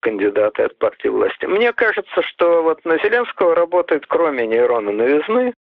[0.00, 1.44] кандидаты от партии власти.
[1.44, 5.54] Мне кажется, что вот на Зеленского работает, кроме нейрона новизны,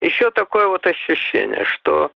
[0.00, 2.10] еще такое вот ощущение, что,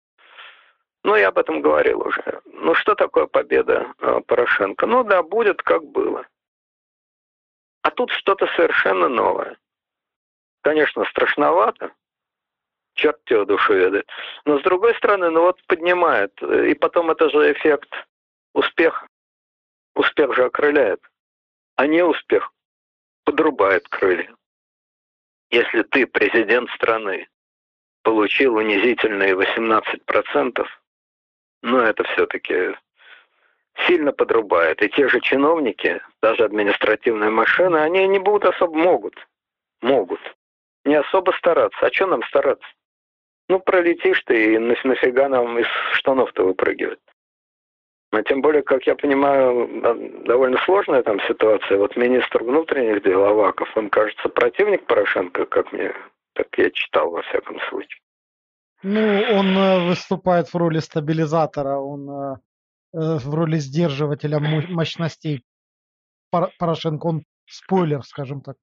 [1.04, 4.86] ну, я об этом говорил уже, ну, что такое победа э, Порошенко?
[4.86, 6.26] Ну, да, будет как было.
[7.82, 9.56] А тут что-то совершенно новое.
[10.62, 11.92] Конечно, страшновато,
[13.00, 14.08] черт его душу ведает.
[14.44, 16.32] Но с другой стороны, ну вот поднимает.
[16.42, 17.88] И потом это же эффект
[18.54, 19.06] успеха.
[19.94, 21.00] Успех же окрыляет.
[21.76, 22.52] А не успех
[23.24, 24.34] подрубает крылья.
[25.50, 27.28] Если ты, президент страны,
[28.02, 30.66] получил унизительные 18%,
[31.62, 32.76] ну это все-таки
[33.86, 34.82] сильно подрубает.
[34.82, 39.14] И те же чиновники, даже административные машины, они не будут особо могут.
[39.80, 40.20] Могут.
[40.84, 41.86] Не особо стараться.
[41.86, 42.66] А что нам стараться?
[43.50, 47.00] Ну, пролетишь ты, и нафига нам из штанов-то выпрыгивать?
[48.12, 51.76] А тем более, как я понимаю, довольно сложная там ситуация.
[51.78, 55.92] Вот министр внутренних дел Аваков, он, кажется, противник Порошенко, как мне,
[56.34, 58.00] так я читал во всяком случае.
[58.84, 59.00] Ну,
[59.32, 62.34] он э, выступает в роли стабилизатора, он э,
[62.94, 65.42] э, в роли сдерживателя мощностей
[66.30, 68.54] Порошенко, он спойлер, скажем так.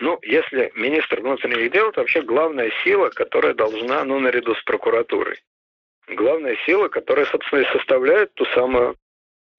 [0.00, 5.38] Ну, если министр внутренних дел, это вообще главная сила, которая должна, ну, наряду с прокуратурой.
[6.08, 8.96] Главная сила, которая, собственно, и составляет ту самую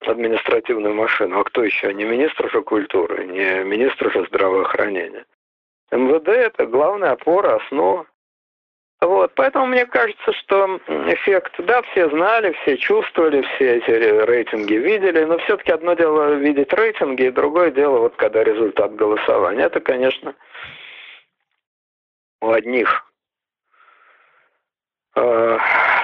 [0.00, 1.38] административную машину.
[1.38, 1.94] А кто еще?
[1.94, 5.24] Не министр же культуры, не министр же здравоохранения.
[5.92, 8.06] МВД– это главная опора, основа.
[9.02, 15.24] Вот, поэтому мне кажется, что эффект, да, все знали, все чувствовали, все эти рейтинги видели,
[15.24, 19.64] но все-таки одно дело видеть рейтинги, и другое дело, вот когда результат голосования.
[19.64, 20.36] Это, конечно,
[22.42, 23.04] у одних
[25.16, 25.58] э,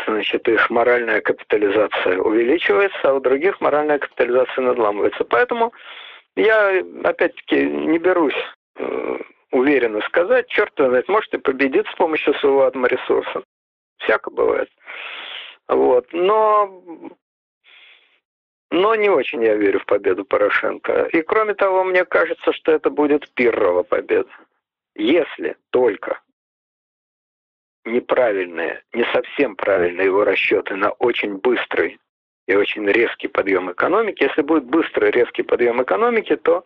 [0.08, 5.22] значит, их моральная капитализация увеличивается, а у других моральная капитализация надламывается.
[5.22, 5.72] Поэтому
[6.34, 8.34] я, опять-таки, не берусь
[8.74, 9.18] э,
[9.50, 13.42] уверенно сказать, черт знает, может и победит с помощью своего адморесурса.
[13.98, 14.70] Всяко бывает.
[15.68, 16.06] Вот.
[16.12, 16.82] Но,
[18.70, 21.08] но не очень я верю в победу Порошенко.
[21.12, 24.30] И кроме того, мне кажется, что это будет первого победа.
[24.94, 26.20] Если только
[27.84, 31.98] неправильные, не совсем правильные его расчеты на очень быстрый
[32.46, 34.24] и очень резкий подъем экономики.
[34.24, 36.64] Если будет быстрый резкий подъем экономики, то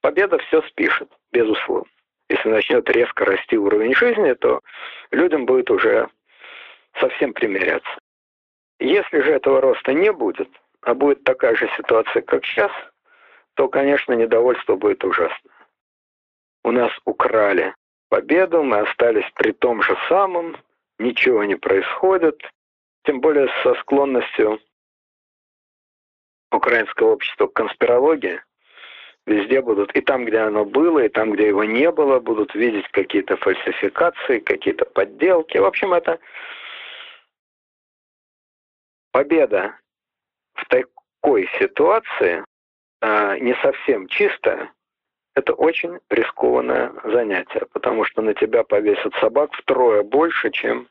[0.00, 1.91] победа все спишет, безусловно
[2.32, 4.60] если начнет резко расти уровень жизни, то
[5.10, 6.08] людям будет уже
[6.98, 7.90] совсем примиряться.
[8.80, 10.48] Если же этого роста не будет,
[10.80, 12.72] а будет такая же ситуация, как сейчас,
[13.54, 15.50] то, конечно, недовольство будет ужасно.
[16.64, 17.74] У нас украли
[18.08, 20.56] победу, мы остались при том же самом,
[20.98, 22.40] ничего не происходит,
[23.04, 24.58] тем более со склонностью
[26.50, 28.40] украинского общества к конспирологии–
[29.24, 32.88] Везде будут, и там, где оно было, и там, где его не было, будут видеть
[32.88, 35.58] какие-то фальсификации, какие-то подделки.
[35.58, 36.18] В общем, это
[39.12, 39.76] победа
[40.54, 42.44] в такой ситуации
[43.00, 44.72] э, не совсем чистая.
[45.34, 50.88] Это очень рискованное занятие, потому что на тебя повесят собак втрое больше, чем,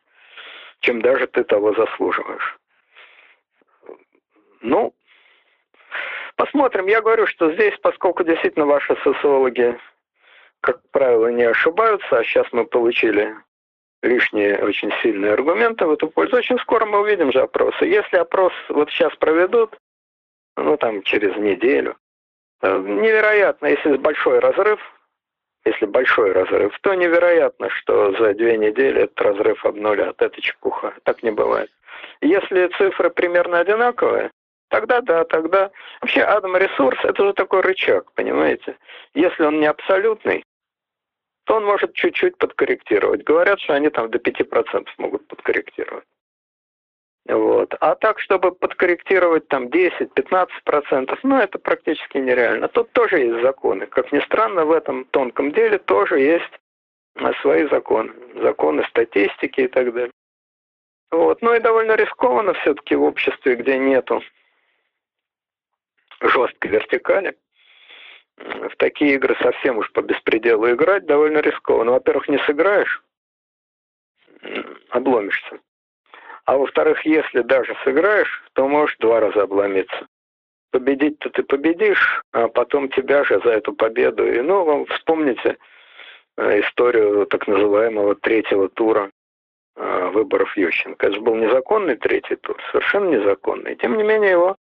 [0.79, 2.57] чем даже ты того заслуживаешь.
[4.61, 4.93] Ну,
[6.41, 6.87] Посмотрим.
[6.87, 9.77] Я говорю, что здесь, поскольку действительно ваши социологи,
[10.61, 13.35] как правило, не ошибаются, а сейчас мы получили
[14.01, 17.85] лишние очень сильные аргументы в эту пользу, очень скоро мы увидим же опросы.
[17.85, 19.77] Если опрос вот сейчас проведут,
[20.57, 21.95] ну там через неделю,
[22.63, 24.79] э, невероятно, если большой разрыв,
[25.63, 30.19] если большой разрыв, то невероятно, что за две недели этот разрыв обнулят.
[30.19, 30.95] Это чепуха.
[31.03, 31.69] Так не бывает.
[32.19, 34.31] Если цифры примерно одинаковые,
[34.71, 35.69] Тогда да, тогда...
[35.99, 38.77] Вообще Адам ресурс– это же такой рычаг, понимаете?
[39.13, 40.45] Если он не абсолютный,
[41.43, 43.25] то он может чуть-чуть подкорректировать.
[43.25, 46.05] Говорят, что они там до 5% могут подкорректировать.
[47.25, 47.75] Вот.
[47.81, 52.69] А так, чтобы подкорректировать там 10-15%, ну это практически нереально.
[52.69, 53.87] Тут тоже есть законы.
[53.87, 56.59] Как ни странно, в этом тонком деле тоже есть
[57.41, 58.13] свои законы.
[58.41, 60.11] Законы статистики и так далее.
[61.11, 61.41] Вот.
[61.41, 64.23] Ну и довольно рискованно все-таки в обществе, где нету
[66.21, 67.35] жесткой вертикали.
[68.37, 71.91] В такие игры совсем уж по беспределу играть довольно рискованно.
[71.91, 73.03] Во-первых, не сыграешь,
[74.89, 75.59] обломишься.
[76.45, 80.07] А во-вторых, если даже сыграешь, то можешь два раза обломиться.
[80.71, 84.25] Победить-то ты победишь, а потом тебя же за эту победу.
[84.25, 85.57] И, ну, вам вспомните
[86.37, 89.11] э, историю так называемого третьего тура
[89.75, 91.07] э, выборов Ющенко.
[91.07, 93.75] Это же был незаконный третий тур, совершенно незаконный.
[93.75, 94.55] Тем не менее, его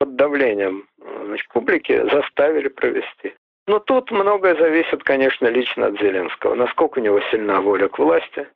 [0.00, 0.88] под давлением
[1.26, 3.34] значит, публики заставили провести.
[3.66, 6.54] Но тут многое зависит, конечно, лично от Зеленского.
[6.54, 8.48] Насколько у него сильна воля к власти,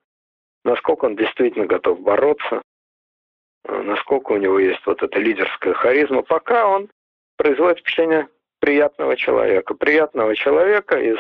[0.65, 2.63] насколько он действительно готов бороться,
[3.69, 6.23] насколько у него есть вот эта лидерская харизма.
[6.23, 6.89] Пока он
[7.37, 8.29] производит впечатление
[8.61, 9.75] приятного человека.
[9.75, 11.19] Приятного человека из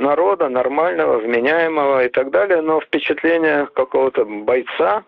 [0.00, 5.04] народа, нормального, вменяемого и так далее, но впечатление какого-то бойца,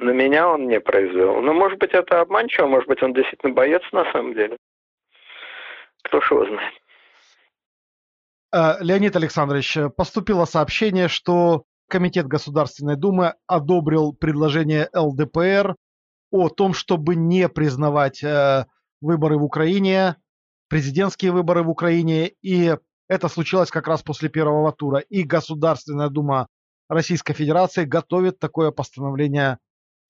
[0.00, 1.40] на меня он не произвел.
[1.40, 4.56] Но, может быть, это обманчиво, может быть, он действительно боец на самом деле.
[6.02, 6.74] Кто ж его знает.
[8.52, 15.76] Э, Леонид Александрович, поступило сообщение, что Комитет Государственной Думы одобрил предложение ЛДПР
[16.30, 18.66] о том, чтобы не признавать э,
[19.00, 20.16] выборы в Украине,
[20.68, 22.76] президентские выборы в Украине, и
[23.08, 24.98] это случилось как раз после первого тура.
[24.98, 26.46] И Государственная Дума
[26.88, 29.58] Российской Федерации готовит такое постановление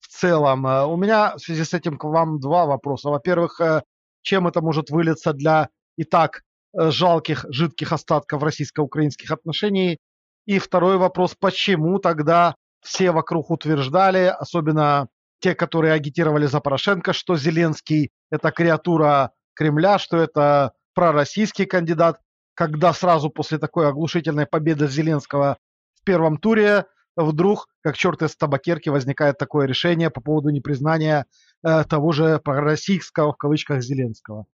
[0.01, 0.67] в целом.
[0.67, 3.09] Э, у меня в связи с этим к вам два вопроса.
[3.09, 3.83] Во-первых, э,
[4.21, 6.43] чем это может вылиться для и так
[6.73, 9.99] э, жалких, жидких остатков российско-украинских отношений?
[10.45, 15.07] И второй вопрос, почему тогда все вокруг утверждали, особенно
[15.39, 22.19] те, которые агитировали за Порошенко, что Зеленский– это креатура Кремля, что это пророссийский кандидат.
[22.53, 25.57] когда сразу после такой оглушительной победы Зеленского
[25.99, 26.85] в первом туре
[27.23, 31.25] вдруг, как черт из табакерки, возникает такое решение по поводу непризнания
[31.63, 34.45] э, того же пророссийского, в кавычках, Зеленского?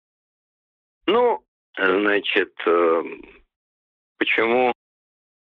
[1.05, 1.43] Ну,
[1.77, 3.03] значит, э,
[4.17, 4.73] почему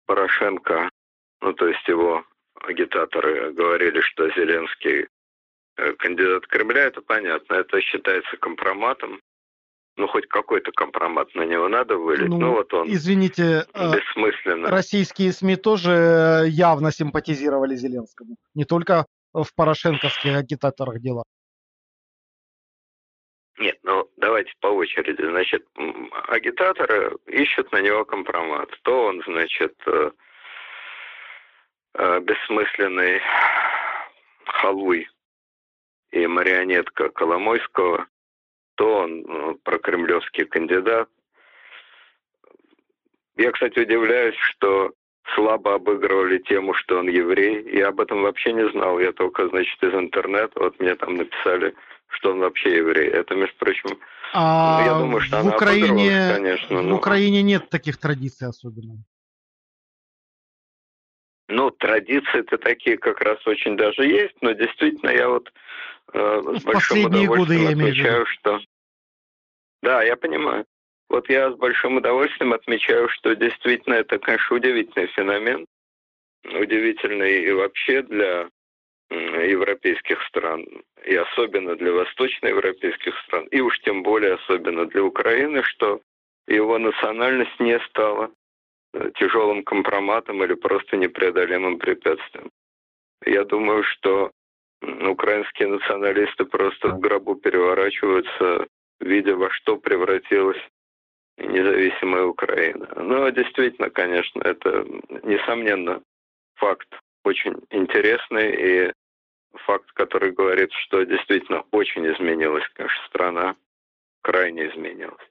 [0.06, 0.90] Порошенко,
[1.42, 2.24] ну, то есть его
[2.62, 5.08] агитаторы говорили, что Зеленский
[5.78, 7.56] э, кандидат Кремля, это понятно.
[7.56, 9.22] Это считается компроматом
[10.00, 12.30] ну, хоть какой-то компромат на него надо вылить.
[12.30, 14.70] Ну, ну вот он извините, э, бессмысленно.
[14.70, 18.38] Российские СМИ тоже явно симпатизировали Зеленскому.
[18.56, 21.24] Не только в порошенковских агитаторах дела.
[23.60, 25.22] Нет, ну давайте по очереди.
[25.22, 25.68] Значит,
[26.30, 28.70] агитаторы ищут на него компромат.
[28.84, 30.12] То он, значит, э,
[31.96, 33.20] э, бессмысленный
[34.46, 35.10] халуй
[36.12, 38.08] и марионетка Коломойского,
[38.80, 41.10] то он ну, прокремлевский кандидат.
[43.36, 44.94] Я, кстати, удивляюсь, что
[45.36, 47.78] слабо обыгрывали тему, что он еврей.
[47.78, 48.98] Я об этом вообще не знал.
[49.00, 51.76] Я только, значит, из интернета, вот мне там написали,
[52.08, 53.10] что он вообще еврей.
[53.10, 54.00] Это, между прочим,
[54.34, 56.82] а я думаю, что в она Украине, конечно.
[56.82, 56.96] Но...
[56.96, 59.04] В Украине нет таких традиций особенно.
[61.50, 65.52] Ну, традиции-то такие как раз очень даже есть, но действительно я вот
[66.14, 68.60] э, с большим удовольствием годы отмечаю, что...
[69.82, 70.66] Да, я понимаю.
[71.10, 75.66] Вот я с большим удовольствием отмечаю, что действительно это, конечно, удивительный феномен.
[76.46, 78.48] Удивительный и вообще для
[79.10, 80.66] европейских стран,
[81.04, 86.00] и особенно для восточноевропейских стран, и уж тем более особенно для Украины, что
[86.48, 88.30] его национальность не стала
[89.16, 92.50] тяжелым компроматом или просто непреодолимым препятствием.
[93.26, 94.32] Я думаю, что
[94.82, 98.68] украинские националисты просто в гробу переворачиваются,
[99.00, 100.62] видя во что превратилась
[101.38, 102.88] независимая Украина.
[102.96, 104.86] Но действительно, конечно, это,
[105.24, 106.02] несомненно,
[106.56, 106.88] факт
[107.24, 108.94] очень интересный и
[109.66, 113.56] факт, который говорит, что действительно очень изменилась, конечно, страна,
[114.22, 115.29] крайне изменилась.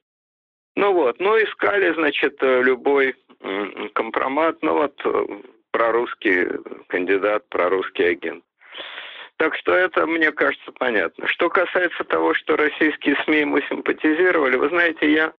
[0.75, 3.15] Ну вот, ну искали, значит, любой
[3.93, 5.25] компромат, ну вот э,
[5.71, 6.47] прорусский
[6.87, 8.43] кандидат, прорусский агент.
[9.37, 11.27] Так что это, мне кажется, понятно.
[11.27, 15.33] Что касается того, что российские СМИ ему симпатизировали, вы знаете, я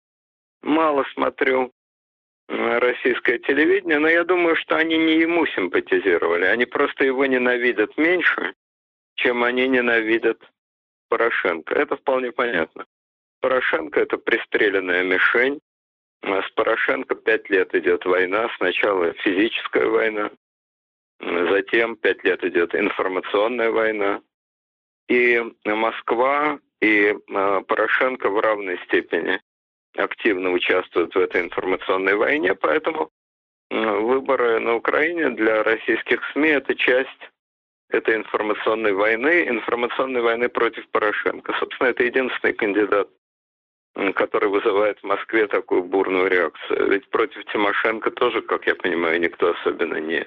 [0.62, 1.72] мало смотрю
[2.48, 8.54] российское телевидение, но я думаю, что они не ему симпатизировали, они просто его ненавидят меньше,
[9.14, 10.38] чем они ненавидят
[11.08, 11.74] Порошенко.
[11.74, 12.86] Это вполне понятно.
[13.40, 15.60] Порошенко– это пристреленная мишень,
[16.22, 18.48] с Порошенко пять лет идет война.
[18.58, 20.30] Сначала физическая война,
[21.20, 24.20] затем пять лет идет информационная война.
[25.08, 29.40] И Москва и а, Порошенко в равной степени
[29.96, 33.10] активно участвуют в этой информационной войне, поэтому
[33.70, 37.30] выборы на Украине для российских СМИ– это часть
[37.88, 41.52] этой информационной войны, информационной войны против Порошенко.
[41.58, 43.08] Собственно, это единственный кандидат
[44.14, 46.90] который вызывает в Москве такую бурную реакцию.
[46.90, 50.26] Ведь против Тимошенко тоже, как я понимаю, никто особенно не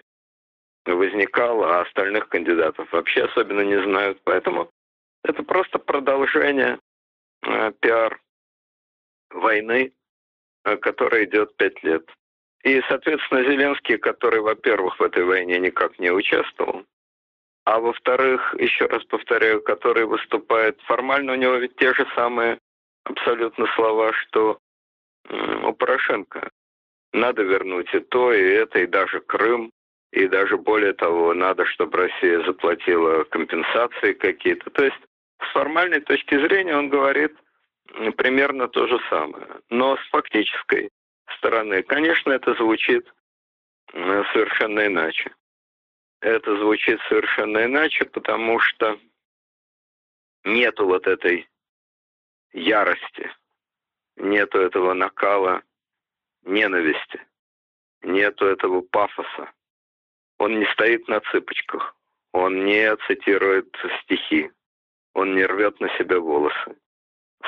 [0.86, 4.20] возникал, а остальных кандидатов вообще особенно не знают.
[4.26, 4.70] Поэтому
[5.24, 6.80] это просто продолжение
[7.46, 8.20] э, пиар
[9.30, 9.94] войны,
[10.66, 12.04] э, которая идет пять лет.
[12.64, 16.86] И, соответственно, Зеленский, который, во-первых, в этой войне никак не участвовал,
[17.66, 22.60] а во-вторых, еще раз повторяю, который выступает формально, у него ведь те же самые
[23.04, 24.60] абсолютно слова, что
[25.30, 26.50] у Порошенко
[27.14, 29.72] надо вернуть и то, и это, и даже Крым,
[30.12, 34.70] и даже более того, надо, чтобы Россия заплатила компенсации какие-то.
[34.72, 35.00] То есть
[35.40, 37.36] с формальной точки зрения он говорит
[38.18, 39.48] примерно то же самое.
[39.70, 40.90] Но с фактической
[41.38, 43.12] стороны, конечно, это звучит
[43.92, 45.32] совершенно иначе.
[46.22, 48.98] Это звучит совершенно иначе, потому что
[50.46, 51.48] нету вот этой
[52.54, 53.32] ярости,
[54.16, 55.64] нету этого накала
[56.44, 57.22] ненависти,
[58.02, 59.52] нету этого пафоса.
[60.40, 61.96] Он не стоит на цыпочках,
[62.32, 64.52] он не цитирует стихи,
[65.14, 66.78] он не рвет на себя волосы.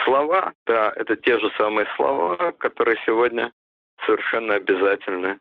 [0.03, 3.51] Слова, да, это те же самые слова, которые сегодня
[4.06, 5.39] совершенно обязательны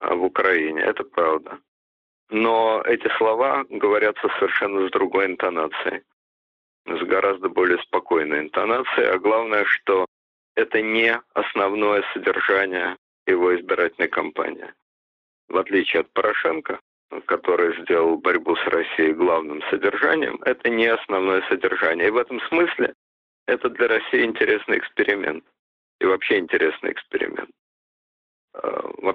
[0.00, 1.58] а, в Украине, это правда.
[2.28, 6.02] Но эти слова говорятся совершенно с другой интонацией
[6.86, 10.06] с гораздо более спокойной интонацией, а главное, что
[10.54, 14.72] это не основное содержание его избирательной кампании.
[15.48, 16.80] В отличие от Порошенко,
[17.26, 22.08] который сделал борьбу с Россией главным содержанием, это не основное содержание.
[22.08, 22.94] И в этом смысле
[23.46, 25.44] это для России интересный эксперимент.
[26.00, 27.50] И вообще интересный эксперимент.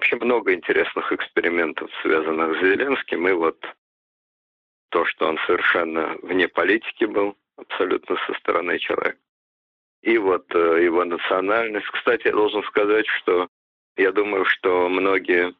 [0.01, 3.63] вообще много интересных экспериментов, связанных с Зеленским, и вот
[4.89, 9.19] то, что он совершенно вне политики был, абсолютно со стороны человека.
[10.01, 11.87] И вот э, его национальность.
[11.87, 13.47] Кстати, я должен сказать, что
[13.97, 15.53] я думаю, что многие,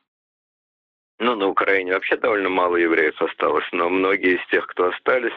[1.20, 5.34] ну, на Украине вообще довольно мало евреев осталось, но многие из тех, кто остались,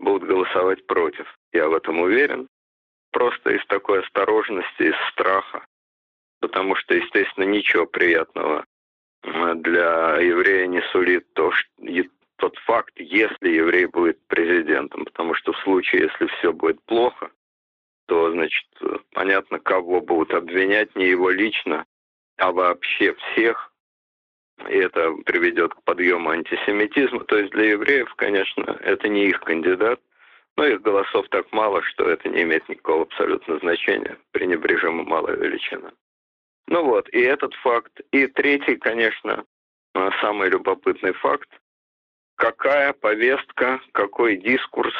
[0.00, 1.26] будут голосовать против.
[1.52, 2.48] Я в этом уверен.
[3.12, 5.64] Просто из такой осторожности, из страха.
[6.40, 8.64] Потому что, естественно, ничего приятного
[9.22, 11.68] для еврея не сулит то, что,
[12.38, 15.04] тот факт, если еврей будет президентом.
[15.04, 17.30] Потому что в случае, если все будет плохо,
[18.06, 18.66] то, значит,
[19.12, 21.84] понятно, кого будут обвинять, не его лично,
[22.38, 23.72] а вообще всех.
[24.68, 27.24] И это приведет к подъему антисемитизма.
[27.24, 30.00] То есть для евреев, конечно, это не их кандидат,
[30.56, 35.92] но их голосов так мало, что это не имеет никакого абсолютно значения, пренебрежимо малая величина.
[36.66, 38.00] Ну вот, и этот факт.
[38.10, 39.44] И третий, конечно,
[40.20, 41.48] самый любопытный факт.
[42.38, 44.94] Какая повестка, какой дискурс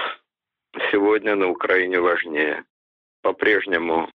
[0.91, 2.65] сегодня на Украине важнее?
[3.23, 4.11] По-прежнему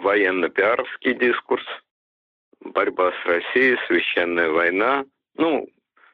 [0.00, 1.64] военно-пиаровский дискурс–
[2.60, 5.04] борьба с Россией, священная война,
[5.36, 5.68] ну,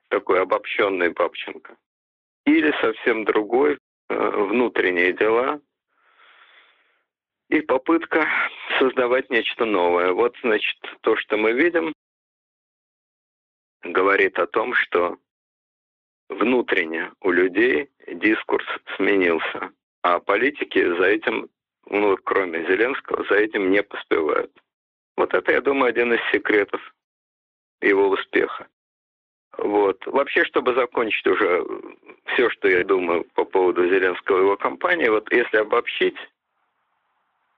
[0.09, 1.79] такой обобщенный Бабченко.
[2.45, 3.79] Или совсем другой,
[4.11, 5.63] э, внутренние дела
[7.49, 8.29] и попытка
[8.79, 10.13] создавать нечто новое.
[10.13, 11.95] Вот, значит, то, что мы видим,
[13.83, 15.17] говорит о том, что
[16.33, 18.67] внутренне у людей дискурс
[18.97, 19.71] сменился,
[20.03, 21.49] а политики за этим,
[21.87, 24.53] ну, кроме Зеленского, за этим не поспевают.
[25.17, 26.81] Вот это, я думаю, один из секретов
[27.81, 28.67] его успеха.
[29.59, 30.05] Вот.
[30.07, 31.65] Вообще, чтобы закончить уже
[32.27, 36.17] все, что я думаю по поводу Зеленского и его кампании, вот если обобщить,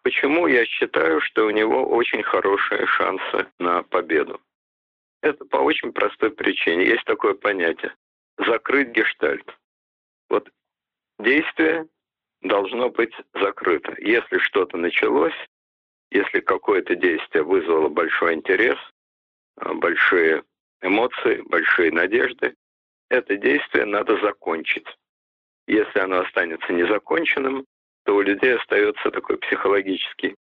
[0.02, 4.40] почему я считаю, что у него очень хорошие шансы на победу.
[5.22, 6.84] Это по очень простой причине.
[6.86, 7.94] Есть такое понятие–
[8.38, 9.46] закрыть гештальт.
[10.28, 10.50] Вот
[11.18, 11.86] действие
[12.42, 13.94] должно быть закрыто.
[13.98, 15.34] Если что-то началось,
[16.10, 18.78] если какое-то действие вызвало большой интерес,
[19.56, 20.44] а, большие
[20.82, 22.54] эмоции, большие надежды,
[23.08, 24.86] это действие надо закончить.
[25.66, 27.64] Если оно останется незаконченным,
[28.04, 30.34] то у людей остается такой психологический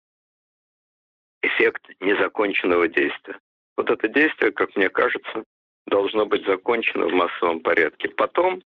[1.42, 3.40] эффект незаконченного действия.
[3.78, 5.44] Вот это действие, как мне кажется,
[5.88, 8.10] должно быть закончено в массовом порядке.
[8.10, 8.62] Потом,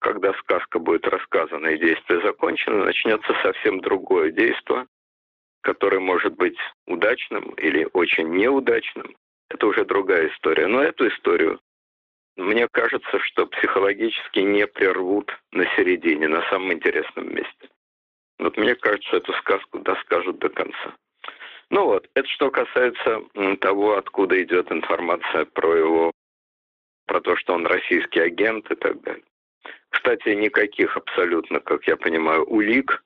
[0.00, 4.86] когда сказка будет рассказана и действие закончено, начнется совсем другое действие,
[5.62, 9.14] который может быть удачным или очень неудачным,
[9.50, 10.66] это уже другая история.
[10.66, 11.60] Но эту историю,
[12.36, 17.68] мне кажется, что психологически не прервут на середине, на самом интересном месте.
[18.38, 20.94] Вот мне кажется, эту сказку доскажут до конца.
[21.68, 23.22] Ну вот, это что касается
[23.60, 26.12] того, откуда идет информация про его,
[27.10, 29.24] про то, что он российский агент и так далее.
[29.88, 33.02] Кстати, никаких абсолютно, как я понимаю, улик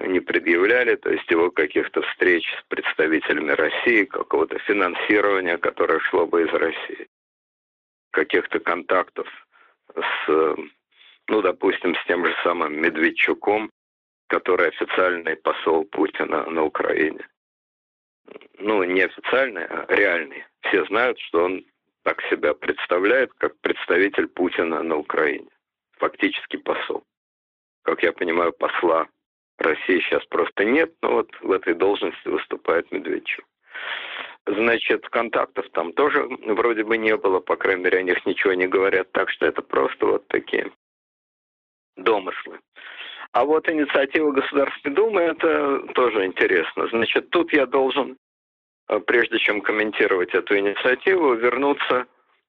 [0.00, 6.44] не предъявляли, то есть его каких-то встреч с представителями России, какого-то финансирования, которое шло бы
[6.44, 7.08] из России,
[8.10, 9.28] каких-то контактов
[9.94, 10.56] с,
[11.28, 13.70] ну, допустим, с тем же самым Медведчуком,
[14.28, 17.28] который официальный посол Путина на Украине.
[18.58, 20.42] Ну, не официальный, а реальный.
[20.62, 21.66] Все знают, что он
[22.06, 25.48] так себя представляет, как представитель Путина на Украине.
[25.98, 27.02] Фактически посол.
[27.82, 29.08] Как я понимаю, посла
[29.58, 33.44] России сейчас просто нет, но вот в этой должности выступает Медведчук.
[34.46, 38.68] Значит, контактов там тоже вроде бы не было, по крайней мере, о них ничего не
[38.68, 40.70] говорят, так что это просто вот такие
[41.96, 42.60] домыслы.
[43.32, 46.86] А вот инициатива Государственной Думы, это тоже интересно.
[46.86, 48.16] Значит, тут я должен,
[49.06, 52.06] прежде чем комментировать эту инициативу, вернуться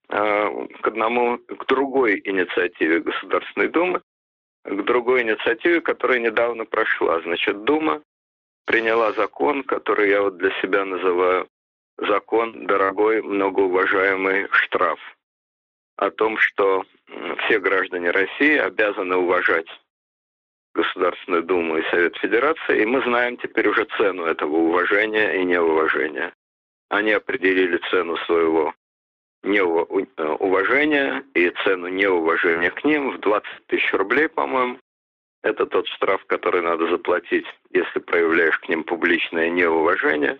[0.10, 4.02] э, к одному, к другой инициативе Государственной Думы,
[4.64, 7.22] к другой инициативе, которая недавно прошла.
[7.22, 8.02] Значит, Дума
[8.66, 11.48] приняла закон, который я вот для себя называю
[11.98, 15.00] закон «Дорогой, многоуважаемый штраф»
[15.96, 16.86] о том, что
[17.46, 19.68] все граждане России обязаны уважать
[20.78, 26.32] Государственную Думу и Совет Федерации, и мы знаем теперь уже цену этого уважения и неуважения.
[26.90, 28.76] Они определили цену своего
[29.42, 34.78] неуважения и цену неуважения к ним в 20 тысяч рублей, по-моему.
[35.42, 40.38] Это тот штраф, который надо заплатить, если проявляешь к ним публичное неуважение.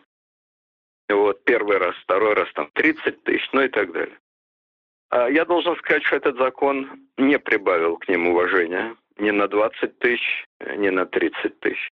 [1.10, 4.18] Вот первый раз, второй раз там 30 тысяч, ну и так далее.
[5.10, 10.00] А я должен сказать, что этот закон не прибавил к ним уважения ни на 20
[10.00, 10.46] тысяч,
[10.78, 11.90] ни на 30 тысяч.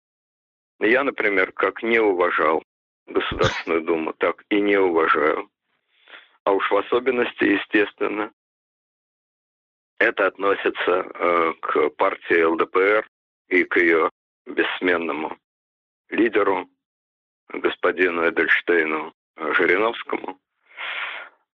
[0.81, 2.63] Я, например, как не уважал
[3.07, 5.49] Государственную Думу, так и не уважаю
[6.49, 8.33] а уж в особенности, естественно,
[9.99, 13.07] это относится э, к партии ЛДПР
[13.49, 14.09] и к ее
[14.47, 15.37] бессменному
[16.09, 16.67] лидеру,
[17.51, 20.39] господину Эдельштейну Жириновскому.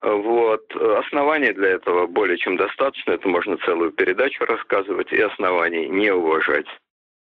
[0.01, 0.75] Вот.
[0.75, 3.11] Оснований для этого более чем достаточно.
[3.11, 5.11] Это можно целую передачу рассказывать.
[5.11, 6.67] И оснований не уважать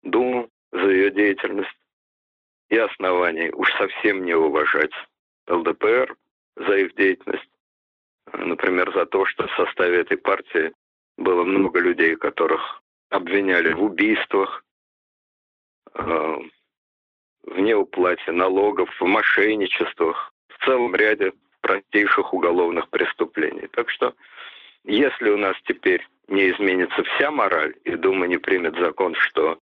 [0.02, 1.76] Думу за ее деятельность.
[2.70, 4.92] И оснований уж совсем не уважать
[5.48, 6.16] ЛДПР
[6.56, 7.48] за их деятельность.
[8.32, 10.72] Например, за то, что в составе этой партии
[11.18, 14.64] было много людей, которых обвиняли в убийствах,
[15.94, 16.36] э,
[17.42, 21.32] в неуплате налогов, в мошенничествах, в целом ряде
[21.62, 23.68] простейших уголовных преступлений.
[23.72, 24.14] Так что,
[24.84, 29.58] если у нас теперь не изменится вся мораль, и Дума не примет закон, что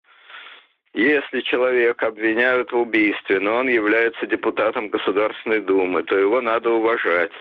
[0.93, 7.33] если человека обвиняют в убийстве, но он является депутатом Государственной Думы, то его надо уважать.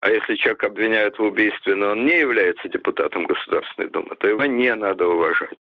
[0.00, 4.44] А если человек обвиняют в убийстве, но он не является депутатом Государственной Думы, то его
[4.46, 5.58] не надо уважать.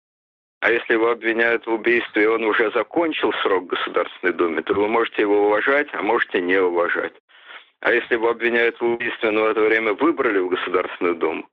[0.59, 4.87] А если его обвиняют в убийстве, и он уже закончил срок Государственной Думе, то вы
[4.87, 7.13] можете его уважать, а можете не уважать.
[7.81, 11.47] А если его обвиняют в убийстве, но в это время выбрали в Государственную Думу,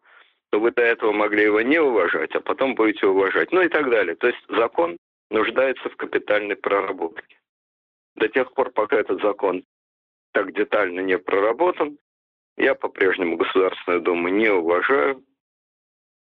[0.50, 3.52] то вы до этого могли его не уважать, а потом будете уважать.
[3.52, 4.14] Ну и так далее.
[4.14, 4.96] То есть закон
[5.30, 7.38] нуждается в капитальной проработке.
[8.16, 9.64] До тех пор, пока этот закон
[10.32, 11.98] так детально не проработан,
[12.56, 15.22] я по-прежнему Государственную Думу не уважаю.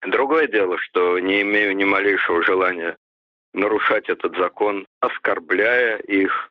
[0.03, 2.97] Другое дело, что не имею ни малейшего желания
[3.53, 6.51] нарушать этот закон, оскорбляя их,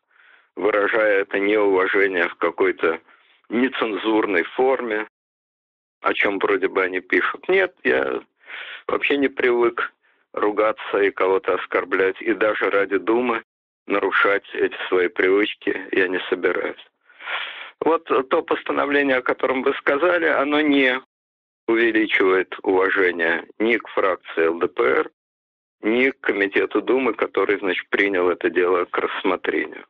[0.55, 2.99] выражая это неуважение в какой-то
[3.51, 5.07] нецензурной форме,
[6.01, 7.47] о чем вроде бы они пишут.
[7.47, 8.21] Нет, я
[8.87, 9.93] вообще не привык
[10.33, 13.43] ругаться и кого-то оскорблять, и даже ради Думы
[13.85, 16.83] нарушать эти свои привычки я не собираюсь.
[17.83, 21.01] Вот то постановление, о котором вы сказали, оно не
[21.67, 25.09] увеличивает уважение ни к фракции ЛДПР,
[25.81, 29.85] ни к комитету Думы, который, значит, принял это дело к рассмотрению.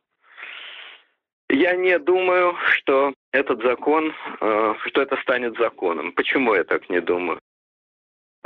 [1.52, 6.12] Я не думаю, что этот закон, э, что это станет законом.
[6.12, 7.40] Почему я так не думаю?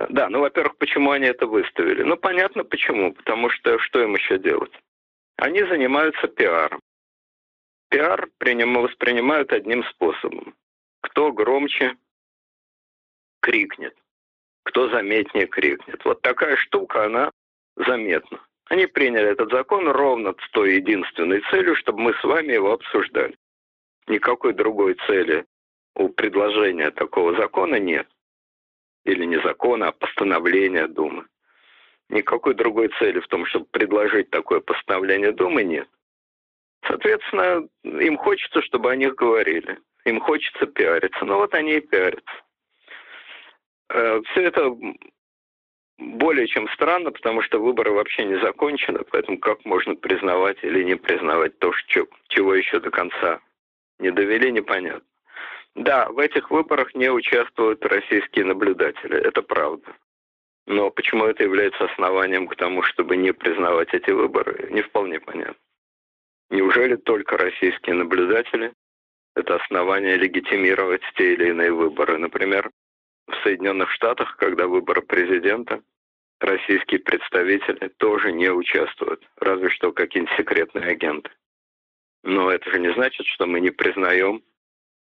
[0.09, 2.03] Да, ну, во-первых, почему они это выставили?
[2.03, 3.15] Ну, понятно почему.
[3.15, 4.73] Потому что что им еще делать?
[5.37, 6.81] Они занимаются пиаром.
[7.91, 10.55] Пиар воспринимают одним способом.
[11.01, 11.95] Кто громче
[13.41, 13.97] крикнет,
[14.65, 16.05] кто заметнее крикнет.
[16.05, 17.31] Вот такая штука, она
[17.77, 18.41] заметна.
[18.67, 23.37] Они приняли этот закон ровно с той единственной целью, чтобы мы с вами его обсуждали.
[24.09, 25.47] Никакой другой цели
[25.95, 28.09] у предложения такого закона нет.
[29.05, 31.27] Или не закона, а постановления Думы.
[32.09, 35.89] Никакой другой цели в том, чтобы предложить такое постановление Думы, нет.
[36.87, 39.79] Соответственно, им хочется, чтобы о них говорили.
[40.05, 41.25] Им хочется пиариться.
[41.25, 42.35] Но вот они и пиарятся.
[43.91, 44.77] Э, Все это
[45.99, 50.97] более чем странно, потому что выборы вообще не закончены, поэтому как можно признавать или не
[50.97, 53.41] признавать то, что, чего еще до конца
[53.99, 55.07] не довели, непонятно.
[55.75, 59.95] Да, в этих выборах не участвуют российские наблюдатели, это правда.
[60.67, 65.57] Но почему это является основанием к тому, чтобы не признавать эти выборы, не вполне понятно.
[66.51, 68.73] Неужели только российские наблюдатели–
[69.37, 72.19] это основание легитимировать те или иные выборы?
[72.19, 72.71] Например,
[73.27, 75.83] в Соединенных Штатах, когда выборы президента,
[76.41, 81.31] российские представители тоже не участвуют, разве что какие-нибудь секретные агенты.
[82.23, 84.43] Но это же не значит, что мы не признаем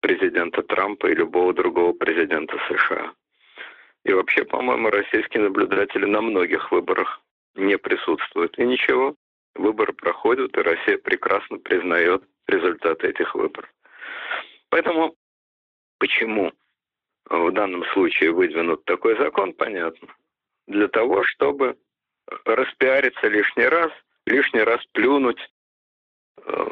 [0.02, 3.14] президента Трампа и любого другого президента США.
[4.04, 7.22] И вообще, по-моему, российские наблюдатели на многих выборах
[7.56, 8.58] не присутствуют.
[8.60, 9.16] И ничего,
[9.56, 13.70] выборы проходят, и Россия прекрасно признает результаты этих выборов.
[14.70, 15.16] Поэтому
[16.00, 16.52] почему
[17.40, 20.08] в данном случае выдвинут такой закон, понятно.
[20.68, 21.78] Для того, чтобы
[22.46, 23.92] распиариться лишний раз,
[24.26, 25.40] лишний раз плюнуть
[26.38, 26.66] э,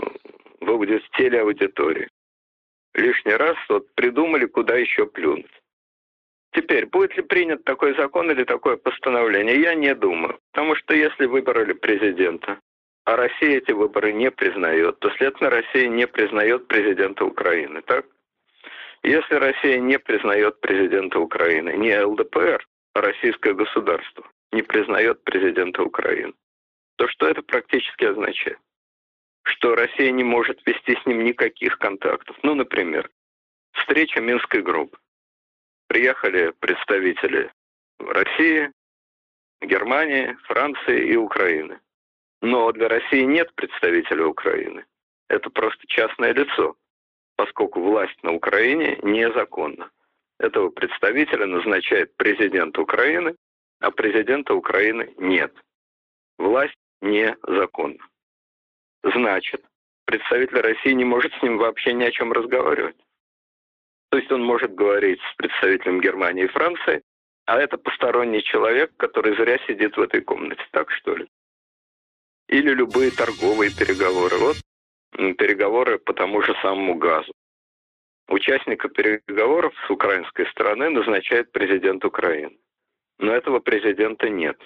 [0.61, 2.07] в телеаудитории.
[2.93, 5.51] Лишний раз вот придумали, куда еще плюнуть.
[6.53, 10.39] Теперь, будет ли принят такой закон или такое постановление, я не думаю.
[10.51, 12.59] Потому что если выбрали президента,
[13.05, 18.05] а Россия эти выборы не признает, то, следовательно, Россия не признает президента Украины, так?
[19.03, 26.33] Если Россия не признает президента Украины, не ЛДПР, а российское государство не признает президента Украины,
[26.97, 28.59] то что это практически означает?
[29.43, 32.37] Что Россия не может вести с ним никаких контактов.
[32.43, 33.09] Ну, например,
[33.73, 34.97] встреча Минской группы.
[35.87, 37.51] Приехали представители
[37.99, 38.71] России,
[39.61, 41.79] Германии, Франции и Украины.
[42.41, 44.85] Но для России нет представителя Украины.
[45.27, 46.75] Это просто частное лицо.
[47.41, 49.89] Поскольку власть на Украине незаконна.
[50.37, 53.35] Этого представителя назначает президент Украины,
[53.79, 55.51] а президента Украины нет.
[56.37, 58.05] Власть незаконна.
[59.03, 59.65] Значит,
[60.05, 62.97] представитель России не может с ним вообще ни о чем разговаривать.
[64.11, 67.01] То есть он может говорить с представителем Германии и Франции,
[67.47, 71.27] а это посторонний человек, который зря сидит в этой комнате, так что ли?
[72.49, 74.37] Или любые торговые переговоры.
[74.37, 74.57] Вот
[75.11, 77.33] переговоры по тому же самому газу.
[78.27, 82.57] Участника переговоров с украинской стороны назначает президент Украины.
[83.19, 84.57] Но этого президента нет.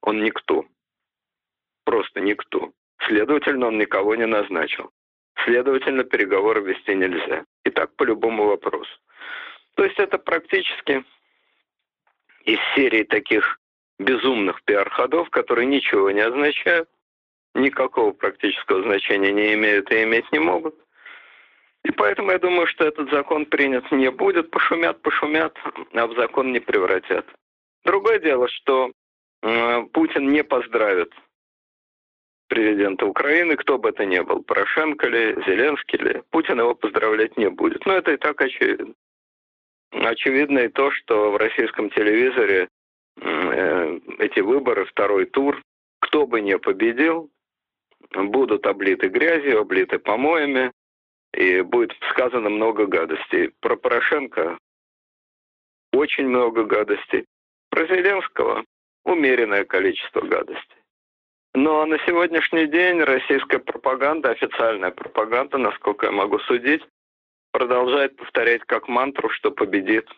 [0.00, 0.64] Он никто.
[1.84, 2.72] Просто никто.
[3.06, 4.90] Следовательно, он никого не назначил.
[5.44, 7.44] Следовательно, переговоры вести нельзя.
[7.64, 8.92] И так по любому вопросу.
[9.74, 11.04] То есть это практически
[12.44, 13.58] из серии таких
[13.98, 16.88] безумных пиар-ходов, которые ничего не означают,
[17.54, 20.74] никакого практического значения не имеют и иметь не могут.
[21.84, 24.50] И поэтому я думаю, что этот закон принят не будет.
[24.50, 25.56] Пошумят, пошумят,
[25.92, 27.26] а в закон не превратят.
[27.84, 28.90] Другое дело, что
[29.92, 31.12] Путин не поздравит
[32.48, 37.50] президента Украины, кто бы это ни был, Порошенко ли, Зеленский ли, Путин его поздравлять не
[37.50, 37.84] будет.
[37.84, 38.94] Но это и так очевидно.
[39.90, 42.68] Очевидно и то, что в российском телевизоре
[43.20, 45.62] э, эти выборы, второй тур,
[46.00, 47.30] кто бы ни победил,
[48.12, 50.72] будут облиты грязью, облиты помоями,
[51.32, 53.50] и будет сказано много гадостей.
[53.60, 54.58] Про Порошенко
[55.92, 57.26] очень много гадостей.
[57.70, 58.64] Про Зеленского
[59.04, 60.76] умеренное количество гадостей.
[61.54, 66.82] Но на сегодняшний день российская пропаганда, официальная пропаганда, насколько я могу судить,
[67.52, 70.08] продолжает повторять как мантру, что победит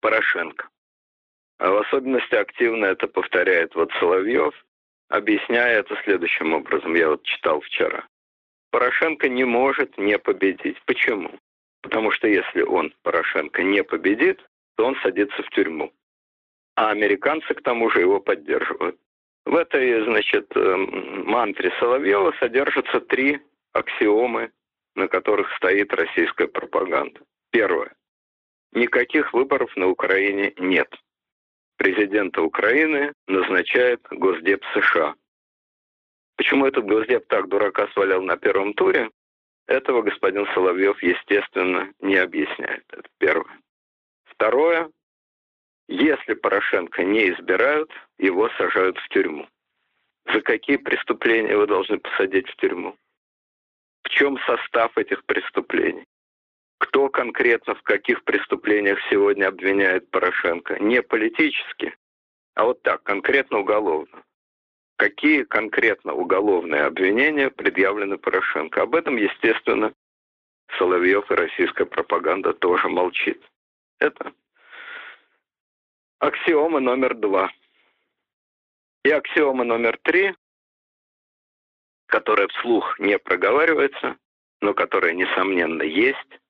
[0.00, 0.68] Порошенко.
[1.58, 4.54] А в особенности активно это повторяет вот Соловьев,
[5.08, 6.94] объясняя это следующим образом.
[6.94, 8.06] Я вот читал вчера.
[8.70, 10.80] Порошенко не может не победить.
[10.86, 11.30] Почему?
[11.82, 14.44] Потому что если он, Порошенко, не победит,
[14.76, 15.92] то он садится в тюрьму.
[16.74, 18.98] А американцы к тому же его поддерживают.
[19.46, 23.40] В этой, значит, эм, мантре Соловьева содержатся три
[23.72, 24.50] аксиомы,
[24.96, 27.20] на которых стоит российская пропаганда.
[27.50, 27.94] Первое.
[28.72, 30.92] Никаких выборов на Украине нет.
[31.76, 35.14] Президента Украины назначает Госдеп США.
[36.36, 39.10] Почему этот Госдеп так дурака свалял на первом туре,
[39.66, 42.84] этого господин Соловьев, естественно, не объясняет.
[42.90, 43.58] Это первое.
[44.24, 44.90] Второе.
[45.88, 49.48] Если Порошенко не избирают, его сажают в тюрьму.
[50.32, 52.96] За какие преступления вы должны посадить в тюрьму?
[54.02, 56.04] В чем состав этих преступлений?
[56.78, 60.78] Кто конкретно в каких преступлениях сегодня обвиняет Порошенко?
[60.78, 61.96] Не политически,
[62.54, 64.22] а вот так, конкретно уголовно.
[64.96, 68.82] Какие конкретно уголовные обвинения предъявлены Порошенко?
[68.82, 69.92] Об этом, естественно,
[70.78, 73.42] Соловьев и российская пропаганда тоже молчит.
[73.98, 74.32] Это
[76.18, 77.50] аксиома номер два.
[79.04, 80.34] И аксиома номер три,
[82.06, 84.16] которая вслух не проговаривается,
[84.60, 86.40] но которая, несомненно, есть,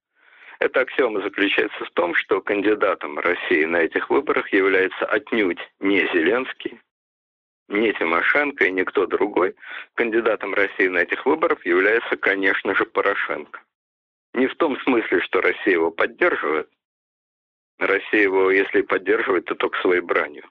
[0.59, 6.81] эта аксиома заключается в том, что кандидатом России на этих выборах является отнюдь не Зеленский,
[7.69, 9.55] не Тимошенко и никто другой.
[9.95, 13.61] Кандидатом России на этих выборах является, конечно же, Порошенко.
[14.35, 16.71] Не в том смысле, что Россия его поддерживает.
[17.79, 20.45] Россия его, если поддерживает, то только своей бранью.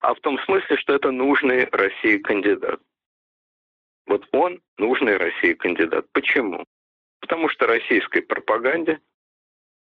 [0.00, 2.80] А в том смысле, что это нужный России кандидат.
[4.06, 6.06] Вот он нужный России кандидат.
[6.12, 6.64] Почему?
[7.20, 9.00] Потому что российской пропаганде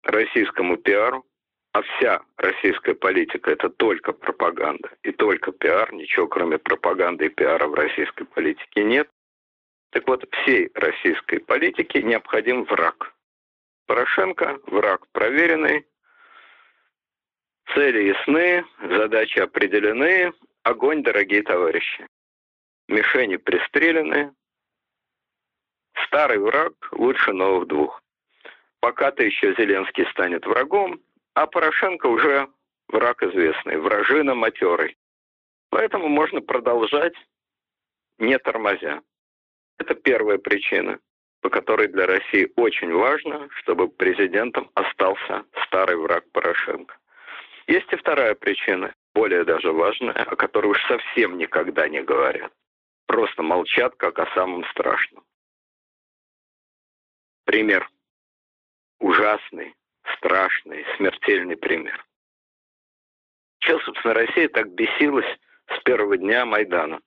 [0.04, 1.26] российскому пиару,
[1.74, 7.68] а вся российская политика это только пропаганда и только пиар, ничего кроме пропаганды и пиара
[7.68, 9.10] в российской политике нет.
[9.92, 13.14] Так вот, всей российской политике необходим враг.
[13.88, 15.86] Порошенко– враг проверенный,
[17.74, 20.34] цели ясны, задачи определены,
[20.64, 22.08] огонь, дорогие товарищи.
[22.88, 24.34] Мишени пристрелены,
[26.06, 28.04] старый враг лучше новых двух
[28.84, 31.00] пока-то еще Зеленский станет врагом,
[31.36, 32.50] а Порошенко уже
[32.90, 34.98] враг известный, вражина матерый.
[35.70, 37.14] Поэтому можно продолжать,
[38.18, 39.02] не тормозя.
[39.78, 41.00] Это первая причина,
[41.40, 46.98] по которой для России очень важно, чтобы президентом остался старый враг Порошенко.
[47.68, 52.52] Есть и вторая причина, более даже важная, о которой уж совсем никогда не говорят.
[53.08, 55.24] Просто молчат, как о самом страшном.
[57.46, 57.90] Пример
[59.04, 59.76] ужасный,
[60.16, 62.04] страшный, смертельный пример.
[63.60, 65.28] Чего, собственно, Россия так бесилась
[65.76, 67.02] с первого дня Майдана?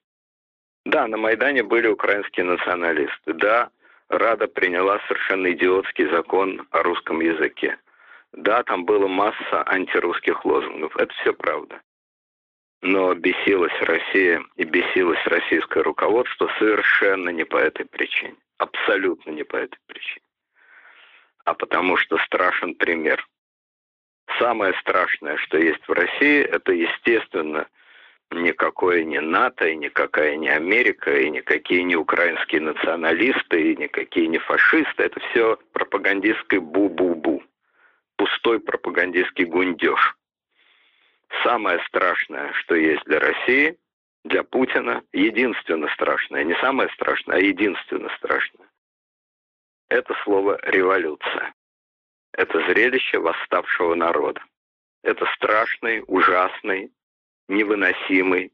[0.84, 3.32] Да, на Майдане были украинские националисты.
[3.32, 3.70] Да,
[4.09, 7.78] Рада приняла совершенно идиотский закон о русском языке.
[8.32, 11.80] Да, там была масса антирусских лозунгов, это все правда.
[12.82, 18.36] Но бесилась Россия и бесилось российское руководство совершенно не по этой причине.
[18.59, 20.25] Абсолютно не по этой причине.
[21.47, 23.24] А потому что страшен пример.
[24.38, 27.68] Самое страшное, что есть в России, это, естественно,
[28.32, 34.38] никакое не НАТО, и никакая не Америка, и никакие не украинские националисты, и никакие не
[34.38, 35.05] фашисты.
[35.05, 37.44] Это все пропагандистское бу-бу-бу.
[38.16, 40.16] Пустой пропагандистский гундеж.
[41.44, 43.78] Самое страшное, что есть для России,
[44.24, 48.65] для Путина, единственно страшное, не самое страшное, а единственно страшное,
[49.89, 51.55] это слово «революция».
[52.32, 54.43] Это зрелище восставшего народа.
[55.03, 56.91] Это страшный, ужасный,
[57.49, 58.53] невыносимый,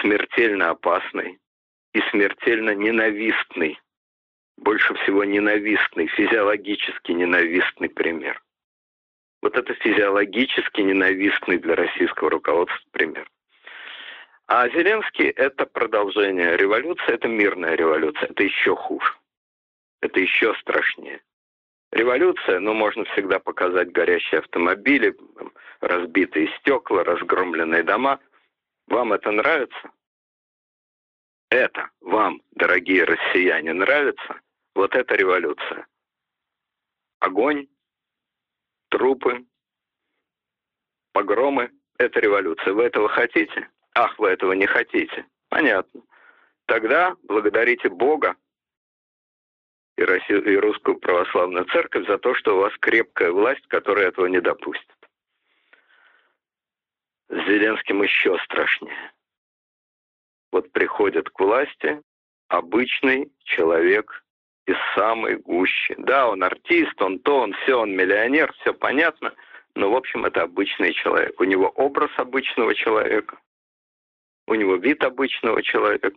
[0.00, 1.38] смертельно опасный
[1.92, 3.78] и смертельно ненавистный,
[4.56, 8.40] больше всего ненавистный, физиологически ненавистный пример.
[9.42, 13.28] Вот это физиологически ненавистный для российского руководства пример.
[14.46, 19.19] А Зеленский– это продолжение революции, это мирная революция, это еще хуже.
[20.00, 21.22] Это еще страшнее.
[21.92, 25.16] Революция, ну, можно всегда показать горящие автомобили,
[25.80, 28.20] разбитые стекла, разгромленные дома.
[28.86, 29.90] Вам это нравится?
[31.50, 34.40] Это вам, дорогие россияне, нравится?
[34.74, 35.86] Вот это революция.
[37.18, 37.66] Огонь,
[38.88, 39.44] трупы,
[41.12, 42.72] погромы– это революция.
[42.72, 43.68] Вы этого хотите?
[43.94, 45.26] Ах, вы этого не хотите.
[45.48, 46.02] Понятно.
[46.66, 48.36] Тогда благодарите Бога
[50.00, 54.26] и, Россию, и Русскую Православную Церковь за то, что у вас крепкая власть, которая этого
[54.26, 54.88] не допустит.
[57.28, 59.12] С Зеленским еще страшнее.
[60.52, 62.00] Вот приходит к власти
[62.48, 64.24] обычный человек
[64.66, 65.94] из самой гущи.
[65.98, 69.34] Да, он артист, он то, он все, он миллионер, все понятно,
[69.74, 71.38] но, в общем, это обычный человек.
[71.38, 73.38] У него образ обычного человека,
[74.46, 76.10] у него вид обычного человека,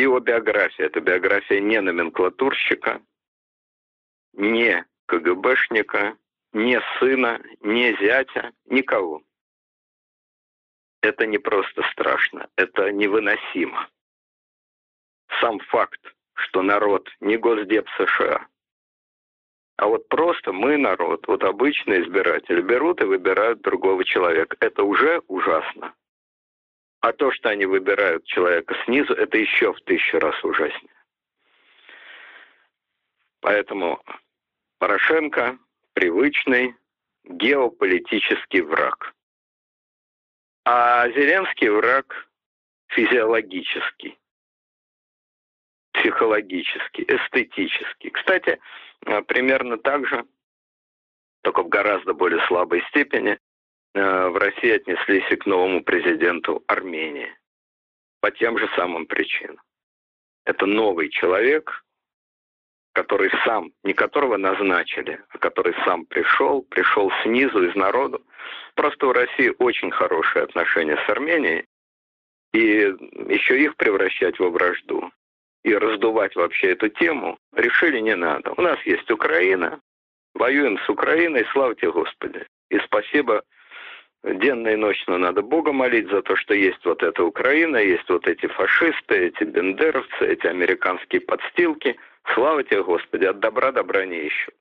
[0.00, 0.86] и его биография.
[0.86, 3.02] Это биография не номенклатурщика,
[4.32, 6.16] не КГБшника,
[6.52, 9.22] не сына, не зятя, никого.
[11.02, 13.88] Это не просто страшно, это невыносимо.
[15.40, 16.00] Сам факт,
[16.34, 18.46] что народ не Госдеп США,
[19.76, 24.56] а вот просто мы, народ, вот обычные избиратели, берут и выбирают другого человека.
[24.60, 25.94] Это уже ужасно.
[27.00, 30.94] А то, что они выбирают человека снизу, это еще в тысячу раз ужаснее.
[33.40, 34.02] Поэтому
[34.78, 35.58] Порошенко
[35.94, 36.76] привычный
[37.24, 39.14] геополитический враг.
[40.64, 42.28] А Зеленский враг
[42.88, 44.18] физиологический,
[45.92, 48.10] психологический, эстетический.
[48.10, 48.60] Кстати,
[49.26, 50.26] примерно так же,
[51.42, 53.38] только в гораздо более слабой степени,
[53.94, 57.34] в России отнеслись и к новому президенту Армении
[58.20, 59.60] по тем же самым причинам.
[60.44, 61.84] Это новый человек,
[62.92, 68.24] который сам, не которого назначили, а который сам пришел, пришел снизу, из народу.
[68.74, 71.66] Просто в России очень хорошие отношения с Арменией,
[72.52, 72.94] и
[73.28, 75.10] еще их превращать во вражду
[75.62, 78.52] и раздувать вообще эту тему решили не надо.
[78.56, 79.80] У нас есть Украина,
[80.34, 82.46] воюем с Украиной, славьте Господи.
[82.70, 83.42] И спасибо
[84.22, 88.26] Денно и ночно надо Бога молить за то, что есть вот эта Украина, есть вот
[88.26, 91.96] эти фашисты, эти бендеровцы, эти американские подстилки.
[92.34, 94.54] Слава тебе, Господи, от добра добра не ищут.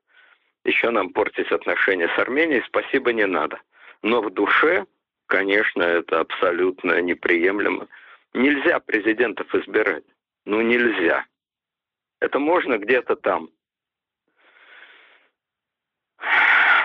[0.64, 3.60] Еще нам портить отношения с Арменией спасибо не надо.
[4.02, 4.86] Но в душе,
[5.28, 7.88] конечно, это абсолютно неприемлемо.
[8.34, 10.06] Нельзя президентов избирать.
[10.46, 11.26] Ну, нельзя.
[12.22, 13.50] Это можно где-то там,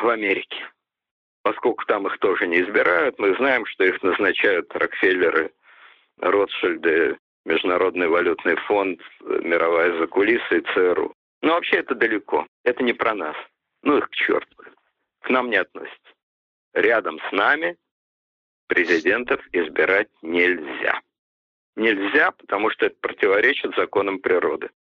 [0.03, 0.74] в Америке
[1.45, 5.53] поскольку там их тоже не избирают, мы знаем, что их назначают Рокфеллеры,
[6.19, 11.15] Ротшильды, Международный валютный фонд, мировая закулиса и ЦРУ.
[11.43, 12.47] Но вообще это далеко.
[12.65, 13.37] Это не про нас.
[13.83, 14.57] Ну их к черту.
[15.21, 15.99] К нам не относится.
[16.73, 17.77] Рядом с нами
[18.67, 21.03] президентов избирать нельзя.
[21.77, 24.71] Нельзя, потому что это противоречит законам природы.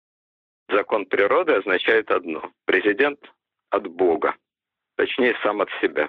[0.70, 2.50] Закон природы означает одно.
[2.64, 3.20] Президент
[3.68, 4.34] от Бога.
[4.96, 6.08] Точнее, сам от себя.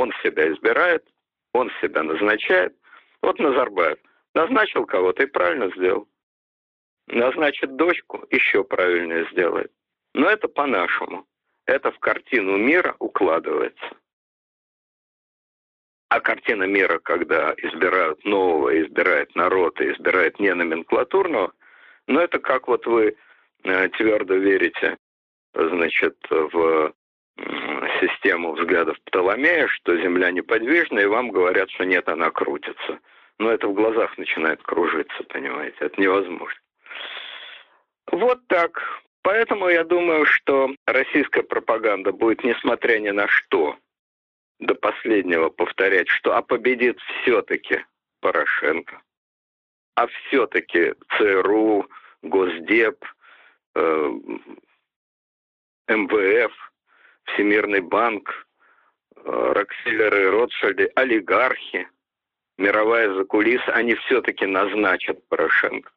[0.00, 1.06] Он себя избирает,
[1.52, 2.74] он себя назначает.
[3.20, 3.98] Вот Назарбаев
[4.34, 6.08] назначил кого-то и правильно сделал.
[7.08, 9.70] Назначит дочку, еще правильнее сделает.
[10.14, 11.26] Но это по-нашему.
[11.66, 13.90] Это в картину мира укладывается.
[16.08, 21.52] А картина мира, когда избирают нового, избирает народ и избирает не номенклатурного,
[22.06, 23.16] ну это как вот вы
[23.64, 24.96] э, твердо верите,
[25.52, 26.94] значит, в
[28.00, 33.00] систему взглядов Птоломея, что Земля неподвижна, и вам говорят, что нет, она крутится.
[33.38, 36.60] Но это в глазах начинает кружиться, понимаете, это невозможно.
[38.12, 38.82] Вот так.
[39.22, 43.76] Поэтому я думаю, что российская пропаганда будет, несмотря ни на что,
[44.58, 47.84] до последнего повторять, что а победит все-таки
[48.20, 49.00] Порошенко,
[49.94, 51.88] а все-таки ЦРУ,
[52.22, 53.04] Госдеп,
[53.74, 54.10] э,
[55.88, 56.69] МВФ,
[57.34, 58.46] Всемирный банк,
[59.16, 61.88] э, Рокфеллеры, Ротшильды, олигархи,
[62.58, 65.90] мировая закулиса, они все-таки назначат Порошенко.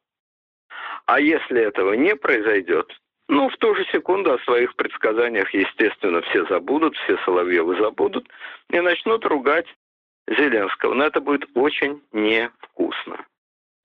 [1.05, 2.91] А если этого не произойдет,
[3.27, 8.27] ну, в ту же секунду о своих предсказаниях, естественно, все забудут, все Соловьевы забудут
[8.69, 9.67] и начнут ругать
[10.27, 10.93] Зеленского.
[10.93, 13.25] Но это будет очень невкусно.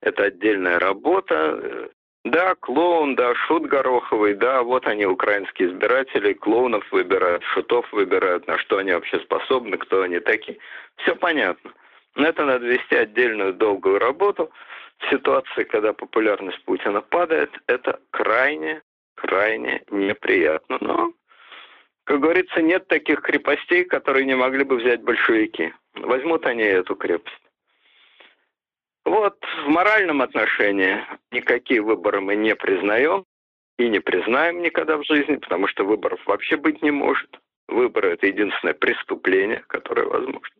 [0.01, 1.89] Это отдельная работа.
[2.25, 8.57] Да, клоун, да, шут Гороховый, да, вот они, украинские избиратели, клоунов выбирают, шутов выбирают, на
[8.57, 10.57] что они вообще способны, кто они такие.
[10.97, 11.71] Все понятно.
[12.15, 14.51] Но это надо вести отдельную долгую работу.
[14.97, 18.81] В ситуации, когда популярность Путина падает, это крайне,
[19.15, 20.77] крайне неприятно.
[20.81, 21.13] Но,
[22.03, 25.73] как говорится, нет таких крепостей, которые не могли бы взять большевики.
[25.95, 27.48] Возьмут они эту крепость.
[29.09, 33.25] Вот в моральном отношении никакие выборы мы не признаем
[33.79, 37.39] и не признаем никогда в жизни, потому что выборов вообще быть не может.
[37.67, 40.55] Выборы– это единственное преступление, которое возможно.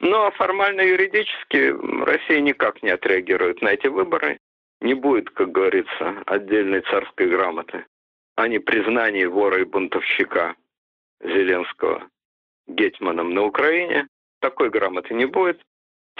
[0.00, 1.72] Но формально юридически
[2.04, 4.40] Россия никак не отреагирует на эти выборы.
[4.80, 7.86] Не будет, как говорится, отдельной царской грамоты
[8.34, 10.56] о непризнании вора и бунтовщика
[11.22, 12.08] Зеленского
[12.66, 14.08] гетьманом на Украине.
[14.40, 15.62] Такой грамоты не будет.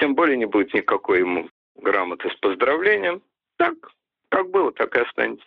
[0.01, 3.23] Тем более не будет никакой ему грамоты с поздравлением.
[3.59, 3.75] Так,
[4.31, 5.45] как было, так и останется.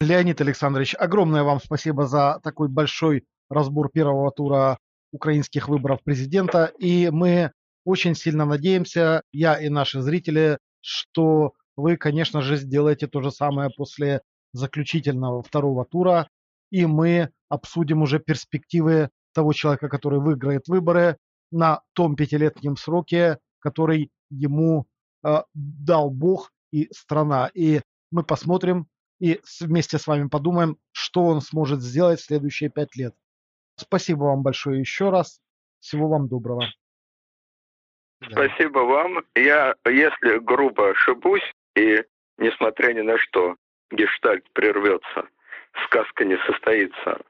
[0.00, 4.78] Леонид Александрович, огромное вам спасибо за такой большой разбор первого тура
[5.12, 6.72] украинских выборов президента.
[6.78, 7.52] И мы
[7.84, 13.68] очень сильно надеемся, я и наши зрители, что вы, конечно же, сделаете то же самое
[13.70, 14.22] после
[14.54, 16.28] заключительного второго тура.
[16.70, 21.18] И мы обсудим уже перспективы того человека, который выиграет выборы
[21.52, 24.86] на том пятилетнем сроке, который ему
[25.24, 27.50] э, дал Бог и страна.
[27.54, 27.80] И
[28.10, 28.86] мы посмотрим
[29.20, 33.14] и вместе с вами подумаем, что он сможет сделать в следующие пять лет.
[33.76, 35.40] Спасибо вам большое еще раз.
[35.80, 36.64] Всего вам доброго.
[38.30, 39.24] Спасибо вам.
[39.34, 41.42] Я, если грубо ошибусь,
[41.76, 42.04] и
[42.38, 43.56] несмотря ни на что,
[43.90, 45.28] гештальт прервется,
[45.84, 47.20] сказка не состоится,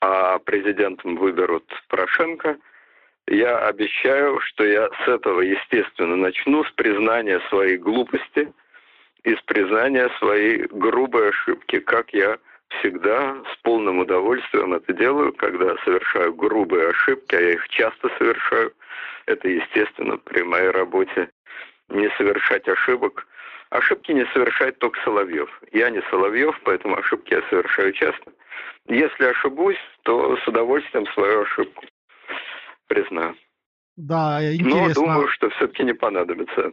[0.00, 2.58] а президентом выберут Порошенко,
[3.28, 8.52] я обещаю, что я с этого, естественно, начну, с признания своей глупости
[9.24, 12.38] и с признания своей грубой ошибки, как я
[12.78, 18.72] всегда с полным удовольствием это делаю, когда совершаю грубые ошибки, а я их часто совершаю.
[19.26, 21.30] Это естественно при моей работе
[21.88, 23.26] не совершать ошибок.
[23.70, 25.50] Ошибки не совершает только Соловьев.
[25.72, 28.32] Я не Соловьев, поэтому ошибки я совершаю часто.
[28.88, 31.84] Если ошибусь, то с удовольствием свою ошибку
[32.86, 33.36] признаю.
[33.96, 34.88] Да, интересно.
[34.88, 36.72] Но думаю, что все-таки не понадобится.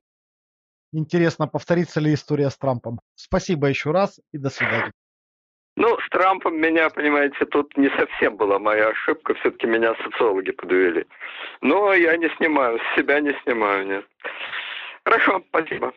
[0.91, 2.99] Интересно, повторится ли история с Трампом.
[3.15, 4.91] Спасибо еще раз и до свидания.
[5.75, 11.07] Ну, с Трампом меня, понимаете, тут не совсем была моя ошибка, все-таки меня социологи подвели.
[11.61, 14.05] Но я не снимаю, с себя не снимаю, нет.
[15.03, 15.93] Хорошо, спасибо.